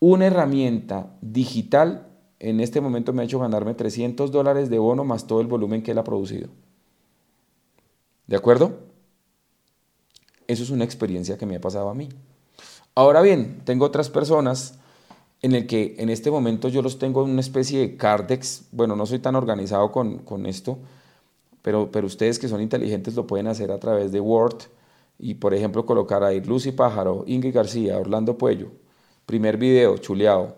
Una 0.00 0.26
herramienta 0.26 1.16
digital 1.20 2.08
en 2.40 2.60
este 2.60 2.80
momento 2.80 3.12
me 3.12 3.22
ha 3.22 3.24
hecho 3.24 3.38
ganarme 3.38 3.74
300 3.74 4.30
dólares 4.30 4.68
de 4.68 4.78
bono 4.78 5.04
más 5.04 5.26
todo 5.26 5.40
el 5.40 5.46
volumen 5.46 5.82
que 5.82 5.92
él 5.92 5.98
ha 5.98 6.04
producido. 6.04 6.48
¿De 8.26 8.36
acuerdo? 8.36 8.80
Eso 10.46 10.62
es 10.62 10.70
una 10.70 10.84
experiencia 10.84 11.38
que 11.38 11.46
me 11.46 11.56
ha 11.56 11.60
pasado 11.60 11.88
a 11.88 11.94
mí. 11.94 12.08
Ahora 12.94 13.22
bien, 13.22 13.62
tengo 13.64 13.86
otras 13.86 14.10
personas 14.10 14.78
en 15.42 15.54
el 15.54 15.66
que 15.66 15.94
en 15.98 16.10
este 16.10 16.30
momento 16.30 16.68
yo 16.68 16.82
los 16.82 16.98
tengo 16.98 17.24
en 17.24 17.30
una 17.30 17.40
especie 17.40 17.80
de 17.80 17.96
cardex. 17.96 18.64
Bueno, 18.72 18.96
no 18.96 19.06
soy 19.06 19.18
tan 19.18 19.36
organizado 19.36 19.90
con, 19.90 20.46
esto, 20.46 20.78
pero, 21.62 21.90
pero 21.90 22.06
ustedes 22.06 22.38
que 22.38 22.48
son 22.48 22.60
inteligentes 22.60 23.14
lo 23.14 23.26
pueden 23.26 23.46
hacer 23.46 23.70
a 23.70 23.78
través 23.78 24.12
de 24.12 24.20
Word 24.20 24.64
y, 25.18 25.34
por 25.34 25.54
ejemplo, 25.54 25.86
colocar 25.86 26.22
ahí 26.24 26.40
Lucy 26.40 26.72
Pájaro, 26.72 27.24
Ingrid 27.26 27.54
García, 27.54 27.98
Orlando 27.98 28.36
Puello, 28.36 28.68
primer 29.26 29.56
video 29.56 29.96
chuleado, 29.98 30.56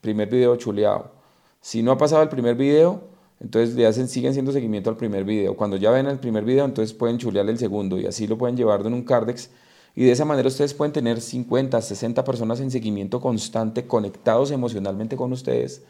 primer 0.00 0.28
video 0.28 0.56
chuleado. 0.56 1.12
Si 1.60 1.82
no 1.82 1.92
ha 1.92 1.98
pasado 1.98 2.22
el 2.22 2.28
primer 2.28 2.54
video, 2.54 3.02
entonces 3.40 3.74
le 3.74 3.86
hacen, 3.86 4.08
siguen 4.08 4.32
siendo 4.32 4.52
seguimiento 4.52 4.90
al 4.90 4.96
primer 4.96 5.24
video. 5.24 5.56
Cuando 5.56 5.76
ya 5.76 5.90
ven 5.90 6.06
el 6.06 6.18
primer 6.18 6.44
video, 6.44 6.64
entonces 6.64 6.94
pueden 6.94 7.18
chulearle 7.18 7.52
el 7.52 7.58
segundo 7.58 7.98
y 7.98 8.06
así 8.06 8.26
lo 8.26 8.38
pueden 8.38 8.56
llevar 8.56 8.84
en 8.86 8.94
un 8.94 9.02
Cardex. 9.02 9.50
Y 9.94 10.04
de 10.04 10.12
esa 10.12 10.24
manera 10.24 10.48
ustedes 10.48 10.74
pueden 10.74 10.92
tener 10.92 11.20
50, 11.20 11.80
60 11.80 12.24
personas 12.24 12.60
en 12.60 12.70
seguimiento 12.70 13.20
constante, 13.20 13.86
conectados 13.86 14.50
emocionalmente 14.50 15.16
con 15.16 15.32
ustedes. 15.32 15.82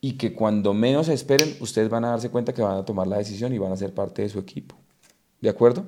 Y 0.00 0.14
que 0.14 0.32
cuando 0.34 0.72
menos 0.74 1.08
esperen, 1.08 1.56
ustedes 1.60 1.88
van 1.88 2.04
a 2.04 2.10
darse 2.10 2.30
cuenta 2.30 2.54
que 2.54 2.62
van 2.62 2.78
a 2.78 2.84
tomar 2.84 3.06
la 3.06 3.18
decisión 3.18 3.52
y 3.52 3.58
van 3.58 3.72
a 3.72 3.76
ser 3.76 3.92
parte 3.92 4.22
de 4.22 4.28
su 4.28 4.38
equipo. 4.38 4.74
¿De 5.40 5.48
acuerdo? 5.48 5.84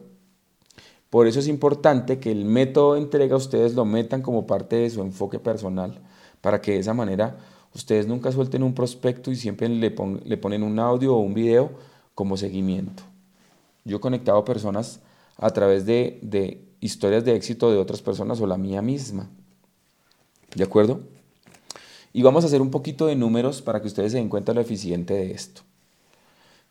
Por 1.12 1.28
eso 1.28 1.38
es 1.38 1.46
importante 1.46 2.18
que 2.18 2.32
el 2.32 2.44
método 2.44 2.94
de 2.94 3.02
entrega 3.02 3.36
ustedes 3.36 3.74
lo 3.74 3.84
metan 3.84 4.22
como 4.22 4.48
parte 4.48 4.76
de 4.76 4.90
su 4.90 5.02
enfoque 5.02 5.38
personal, 5.38 6.00
para 6.40 6.60
que 6.60 6.72
de 6.72 6.78
esa 6.78 6.94
manera 6.94 7.36
Ustedes 7.74 8.06
nunca 8.06 8.30
suelten 8.32 8.62
un 8.62 8.74
prospecto 8.74 9.30
y 9.30 9.36
siempre 9.36 9.68
le, 9.68 9.90
ponen 9.90 10.62
un 10.62 10.78
audio 10.78 11.14
o 11.14 11.20
un 11.20 11.32
video 11.32 11.70
como 12.14 12.36
seguimiento. 12.36 13.02
Yo 13.84 13.96
he 13.96 14.00
conectado 14.00 14.44
personas 14.44 15.00
a 15.38 15.50
través 15.50 15.86
de, 15.86 16.18
de 16.22 16.62
historias 16.80 17.24
de 17.24 17.34
éxito 17.34 17.70
de 17.70 17.78
otras 17.78 18.02
personas 18.02 18.40
o 18.40 18.46
la 18.46 18.58
mía 18.58 18.82
misma. 18.82 19.30
¿De 20.54 20.64
acuerdo? 20.64 21.00
Y 22.12 22.22
vamos 22.22 22.44
a 22.44 22.48
hacer 22.48 22.60
un 22.60 22.70
poquito 22.70 23.06
de 23.06 23.16
números 23.16 23.62
para 23.62 23.80
que 23.80 23.88
ustedes 23.88 24.12
se 24.12 24.18
den 24.18 24.28
cuenta 24.28 24.52
lo 24.52 24.60
eficiente 24.60 25.14
de 25.14 25.32
esto. 25.32 25.62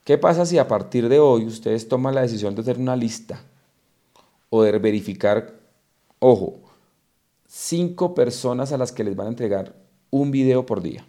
¿Qué 0.03 0.19
pasa 0.19 0.45
si 0.45 0.59
a 0.59 0.67
partir 0.67 1.09
de 1.09 1.19
hoy 1.19 1.45
ustedes 1.45 1.87
toman 1.87 2.13
la 2.13 2.21
decisión 2.21 2.53
de 2.53 2.61
hacer 2.61 2.77
una 2.77 2.95
lista 2.95 3.43
o 4.51 4.63
de 4.63 4.77
verificar, 4.77 5.59
ojo, 6.19 6.59
cinco 7.47 8.13
personas 8.13 8.71
a 8.73 8.77
las 8.77 8.91
que 8.91 9.03
les 9.03 9.15
van 9.15 9.27
a 9.27 9.31
entregar 9.31 9.75
un 10.11 10.29
video 10.29 10.65
por 10.65 10.81
día. 10.81 11.05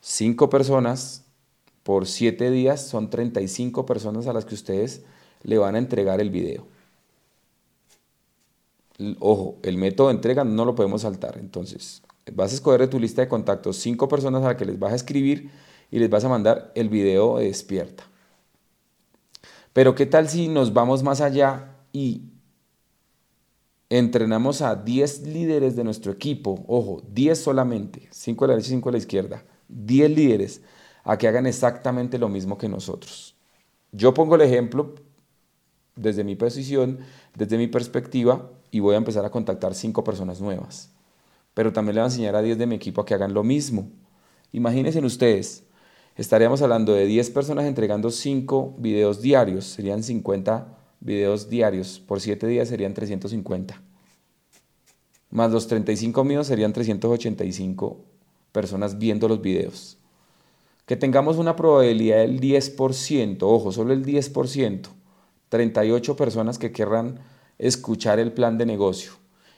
Cinco 0.00 0.50
personas 0.50 1.24
por 1.82 2.06
siete 2.06 2.50
días 2.50 2.86
son 2.86 3.08
35 3.08 3.86
personas 3.86 4.26
a 4.26 4.34
las 4.34 4.44
que 4.44 4.54
ustedes 4.54 5.02
le 5.42 5.56
van 5.56 5.74
a 5.74 5.78
entregar 5.78 6.20
el 6.20 6.28
video. 6.28 6.66
Ojo, 9.18 9.56
el 9.62 9.78
método 9.78 10.08
de 10.08 10.14
entrega 10.14 10.44
no 10.44 10.66
lo 10.66 10.74
podemos 10.74 11.02
saltar. 11.02 11.38
Entonces, 11.38 12.02
vas 12.32 12.52
a 12.52 12.54
escoger 12.54 12.80
de 12.80 12.88
tu 12.88 13.00
lista 13.00 13.22
de 13.22 13.28
contactos 13.28 13.78
cinco 13.78 14.08
personas 14.08 14.42
a 14.42 14.48
las 14.48 14.56
que 14.56 14.66
les 14.66 14.78
vas 14.78 14.92
a 14.92 14.96
escribir 14.96 15.50
y 15.90 15.98
les 15.98 16.10
vas 16.10 16.24
a 16.24 16.28
mandar 16.28 16.70
el 16.74 16.90
video 16.90 17.38
de 17.38 17.46
despierta. 17.46 18.04
Pero 19.72 19.94
¿qué 19.94 20.04
tal 20.04 20.28
si 20.28 20.48
nos 20.48 20.74
vamos 20.74 21.02
más 21.02 21.22
allá 21.22 21.73
y 21.94 22.24
entrenamos 23.88 24.62
a 24.62 24.74
10 24.74 25.28
líderes 25.28 25.76
de 25.76 25.84
nuestro 25.84 26.10
equipo, 26.10 26.64
ojo, 26.66 27.00
10 27.12 27.38
solamente, 27.38 28.08
5 28.10 28.44
a 28.44 28.48
la 28.48 28.54
derecha 28.54 28.70
y 28.70 28.76
5 28.76 28.88
a 28.88 28.92
la 28.92 28.98
izquierda, 28.98 29.44
10 29.68 30.10
líderes 30.10 30.60
a 31.04 31.16
que 31.16 31.28
hagan 31.28 31.46
exactamente 31.46 32.18
lo 32.18 32.28
mismo 32.28 32.58
que 32.58 32.68
nosotros. 32.68 33.36
Yo 33.92 34.12
pongo 34.12 34.34
el 34.34 34.40
ejemplo 34.40 34.96
desde 35.94 36.24
mi 36.24 36.34
posición, 36.34 36.98
desde 37.36 37.56
mi 37.56 37.68
perspectiva, 37.68 38.50
y 38.72 38.80
voy 38.80 38.96
a 38.96 38.98
empezar 38.98 39.24
a 39.24 39.30
contactar 39.30 39.72
5 39.76 40.02
personas 40.02 40.40
nuevas. 40.40 40.90
Pero 41.54 41.72
también 41.72 41.94
le 41.94 42.00
voy 42.00 42.06
a 42.06 42.10
enseñar 42.10 42.34
a 42.34 42.42
10 42.42 42.58
de 42.58 42.66
mi 42.66 42.74
equipo 42.74 43.02
a 43.02 43.06
que 43.06 43.14
hagan 43.14 43.34
lo 43.34 43.44
mismo. 43.44 43.88
Imagínense 44.50 44.98
ustedes, 44.98 45.62
estaríamos 46.16 46.60
hablando 46.60 46.92
de 46.92 47.06
10 47.06 47.30
personas 47.30 47.66
entregando 47.66 48.10
5 48.10 48.74
videos 48.78 49.22
diarios, 49.22 49.64
serían 49.64 50.02
50 50.02 50.80
videos 51.04 51.48
diarios, 51.48 52.00
por 52.00 52.20
7 52.20 52.46
días 52.48 52.68
serían 52.68 52.94
350. 52.94 53.80
Más 55.30 55.52
los 55.52 55.68
35 55.68 56.24
míos 56.24 56.46
serían 56.46 56.72
385 56.72 58.00
personas 58.50 58.98
viendo 58.98 59.28
los 59.28 59.40
videos. 59.40 59.98
Que 60.86 60.96
tengamos 60.96 61.36
una 61.36 61.56
probabilidad 61.56 62.18
del 62.18 62.40
10%, 62.40 63.38
ojo, 63.42 63.70
solo 63.72 63.92
el 63.92 64.04
10%, 64.04 64.88
38 65.48 66.16
personas 66.16 66.58
que 66.58 66.72
querrán 66.72 67.20
escuchar 67.58 68.18
el 68.18 68.32
plan 68.32 68.58
de 68.58 68.66
negocio 68.66 69.12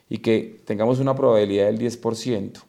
y 0.08 0.18
que 0.18 0.62
tengamos 0.66 0.98
una 0.98 1.14
probabilidad 1.14 1.66
del 1.66 1.78
10%. 1.78 2.62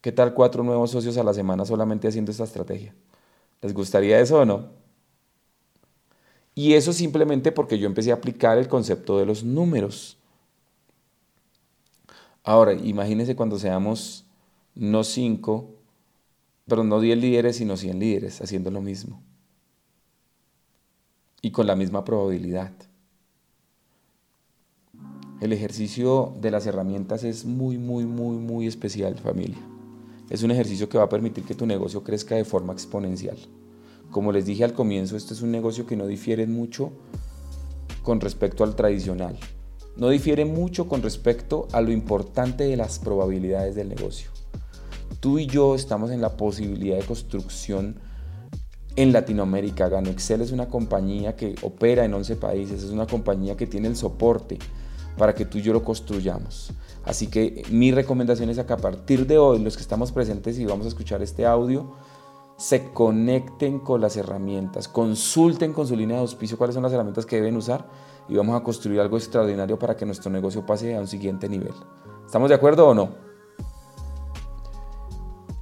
¿Qué 0.00 0.12
tal 0.12 0.34
cuatro 0.34 0.62
nuevos 0.62 0.90
socios 0.90 1.18
a 1.18 1.24
la 1.24 1.34
semana 1.34 1.64
solamente 1.64 2.08
haciendo 2.08 2.30
esta 2.30 2.44
estrategia? 2.44 2.94
¿Les 3.60 3.74
gustaría 3.74 4.18
eso 4.18 4.40
o 4.40 4.44
no? 4.44 4.79
Y 6.60 6.74
eso 6.74 6.92
simplemente 6.92 7.52
porque 7.52 7.78
yo 7.78 7.86
empecé 7.86 8.10
a 8.10 8.16
aplicar 8.16 8.58
el 8.58 8.68
concepto 8.68 9.18
de 9.18 9.24
los 9.24 9.42
números. 9.42 10.18
Ahora, 12.44 12.74
imagínense 12.74 13.34
cuando 13.34 13.58
seamos 13.58 14.26
no 14.74 15.02
cinco, 15.02 15.70
pero 16.66 16.84
no 16.84 17.00
10 17.00 17.16
líderes, 17.16 17.56
sino 17.56 17.78
100 17.78 17.98
líderes 17.98 18.42
haciendo 18.42 18.70
lo 18.70 18.82
mismo. 18.82 19.22
Y 21.40 21.50
con 21.50 21.66
la 21.66 21.76
misma 21.76 22.04
probabilidad. 22.04 22.72
El 25.40 25.54
ejercicio 25.54 26.34
de 26.42 26.50
las 26.50 26.66
herramientas 26.66 27.24
es 27.24 27.46
muy, 27.46 27.78
muy, 27.78 28.04
muy, 28.04 28.36
muy 28.36 28.66
especial, 28.66 29.16
familia. 29.16 29.66
Es 30.28 30.42
un 30.42 30.50
ejercicio 30.50 30.90
que 30.90 30.98
va 30.98 31.04
a 31.04 31.08
permitir 31.08 31.44
que 31.44 31.54
tu 31.54 31.64
negocio 31.64 32.04
crezca 32.04 32.34
de 32.34 32.44
forma 32.44 32.74
exponencial. 32.74 33.38
Como 34.10 34.32
les 34.32 34.44
dije 34.44 34.64
al 34.64 34.72
comienzo, 34.72 35.16
este 35.16 35.34
es 35.34 35.42
un 35.42 35.50
negocio 35.52 35.86
que 35.86 35.96
no 35.96 36.06
difiere 36.06 36.46
mucho 36.46 36.90
con 38.02 38.20
respecto 38.20 38.64
al 38.64 38.74
tradicional. 38.74 39.38
No 39.96 40.08
difiere 40.08 40.44
mucho 40.44 40.88
con 40.88 41.02
respecto 41.02 41.68
a 41.72 41.80
lo 41.80 41.92
importante 41.92 42.64
de 42.64 42.76
las 42.76 42.98
probabilidades 42.98 43.74
del 43.74 43.88
negocio. 43.88 44.30
Tú 45.20 45.38
y 45.38 45.46
yo 45.46 45.74
estamos 45.74 46.10
en 46.10 46.20
la 46.20 46.36
posibilidad 46.36 46.96
de 46.96 47.04
construcción 47.04 47.96
en 48.96 49.12
Latinoamérica. 49.12 49.88
Gano 49.88 50.10
Excel 50.10 50.40
es 50.40 50.50
una 50.50 50.68
compañía 50.68 51.36
que 51.36 51.54
opera 51.62 52.04
en 52.04 52.14
11 52.14 52.36
países, 52.36 52.82
es 52.82 52.90
una 52.90 53.06
compañía 53.06 53.56
que 53.56 53.66
tiene 53.66 53.88
el 53.88 53.96
soporte 53.96 54.58
para 55.16 55.34
que 55.34 55.44
tú 55.44 55.58
y 55.58 55.62
yo 55.62 55.72
lo 55.72 55.84
construyamos. 55.84 56.72
Así 57.04 57.28
que 57.28 57.62
mi 57.70 57.92
recomendación 57.92 58.50
es 58.50 58.58
que 58.58 58.72
a 58.72 58.76
partir 58.76 59.26
de 59.26 59.38
hoy, 59.38 59.58
los 59.58 59.76
que 59.76 59.82
estamos 59.82 60.12
presentes 60.12 60.58
y 60.58 60.64
vamos 60.64 60.86
a 60.86 60.88
escuchar 60.88 61.22
este 61.22 61.46
audio, 61.46 61.94
se 62.60 62.92
conecten 62.92 63.78
con 63.78 64.02
las 64.02 64.18
herramientas, 64.18 64.86
consulten 64.86 65.72
con 65.72 65.86
su 65.86 65.96
línea 65.96 66.16
de 66.16 66.20
auspicio 66.20 66.58
cuáles 66.58 66.74
son 66.74 66.82
las 66.82 66.92
herramientas 66.92 67.24
que 67.24 67.36
deben 67.36 67.56
usar 67.56 67.88
y 68.28 68.36
vamos 68.36 68.54
a 68.54 68.62
construir 68.62 69.00
algo 69.00 69.16
extraordinario 69.16 69.78
para 69.78 69.96
que 69.96 70.04
nuestro 70.04 70.30
negocio 70.30 70.66
pase 70.66 70.94
a 70.94 71.00
un 71.00 71.06
siguiente 71.06 71.48
nivel. 71.48 71.72
¿Estamos 72.26 72.50
de 72.50 72.54
acuerdo 72.54 72.86
o 72.86 72.92
no? 72.92 73.14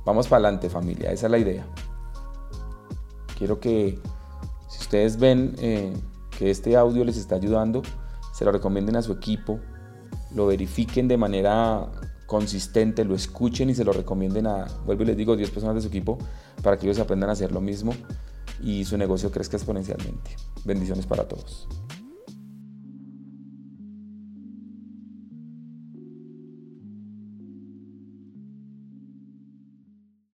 Vamos 0.04 0.26
para 0.26 0.38
adelante 0.38 0.68
familia, 0.68 1.12
esa 1.12 1.26
es 1.26 1.30
la 1.30 1.38
idea. 1.38 1.68
Quiero 3.38 3.60
que 3.60 4.00
si 4.66 4.80
ustedes 4.80 5.20
ven 5.20 5.54
eh, 5.58 5.96
que 6.36 6.50
este 6.50 6.76
audio 6.76 7.04
les 7.04 7.16
está 7.16 7.36
ayudando, 7.36 7.80
se 8.32 8.44
lo 8.44 8.50
recomienden 8.50 8.96
a 8.96 9.02
su 9.02 9.12
equipo, 9.12 9.60
lo 10.34 10.48
verifiquen 10.48 11.06
de 11.06 11.16
manera 11.16 11.92
consistente, 12.28 13.06
lo 13.06 13.14
escuchen 13.14 13.70
y 13.70 13.74
se 13.74 13.84
lo 13.84 13.92
recomienden 13.92 14.46
a, 14.46 14.66
vuelvo 14.84 15.02
y 15.02 15.06
les 15.06 15.16
digo, 15.16 15.34
10 15.34 15.50
personas 15.50 15.76
de 15.76 15.80
su 15.80 15.88
equipo 15.88 16.18
para 16.62 16.76
que 16.76 16.86
ellos 16.86 16.98
aprendan 16.98 17.30
a 17.30 17.32
hacer 17.32 17.52
lo 17.52 17.62
mismo 17.62 17.94
y 18.62 18.84
su 18.84 18.98
negocio 18.98 19.30
crezca 19.30 19.56
exponencialmente. 19.56 20.36
Bendiciones 20.62 21.06
para 21.06 21.26
todos. 21.26 21.66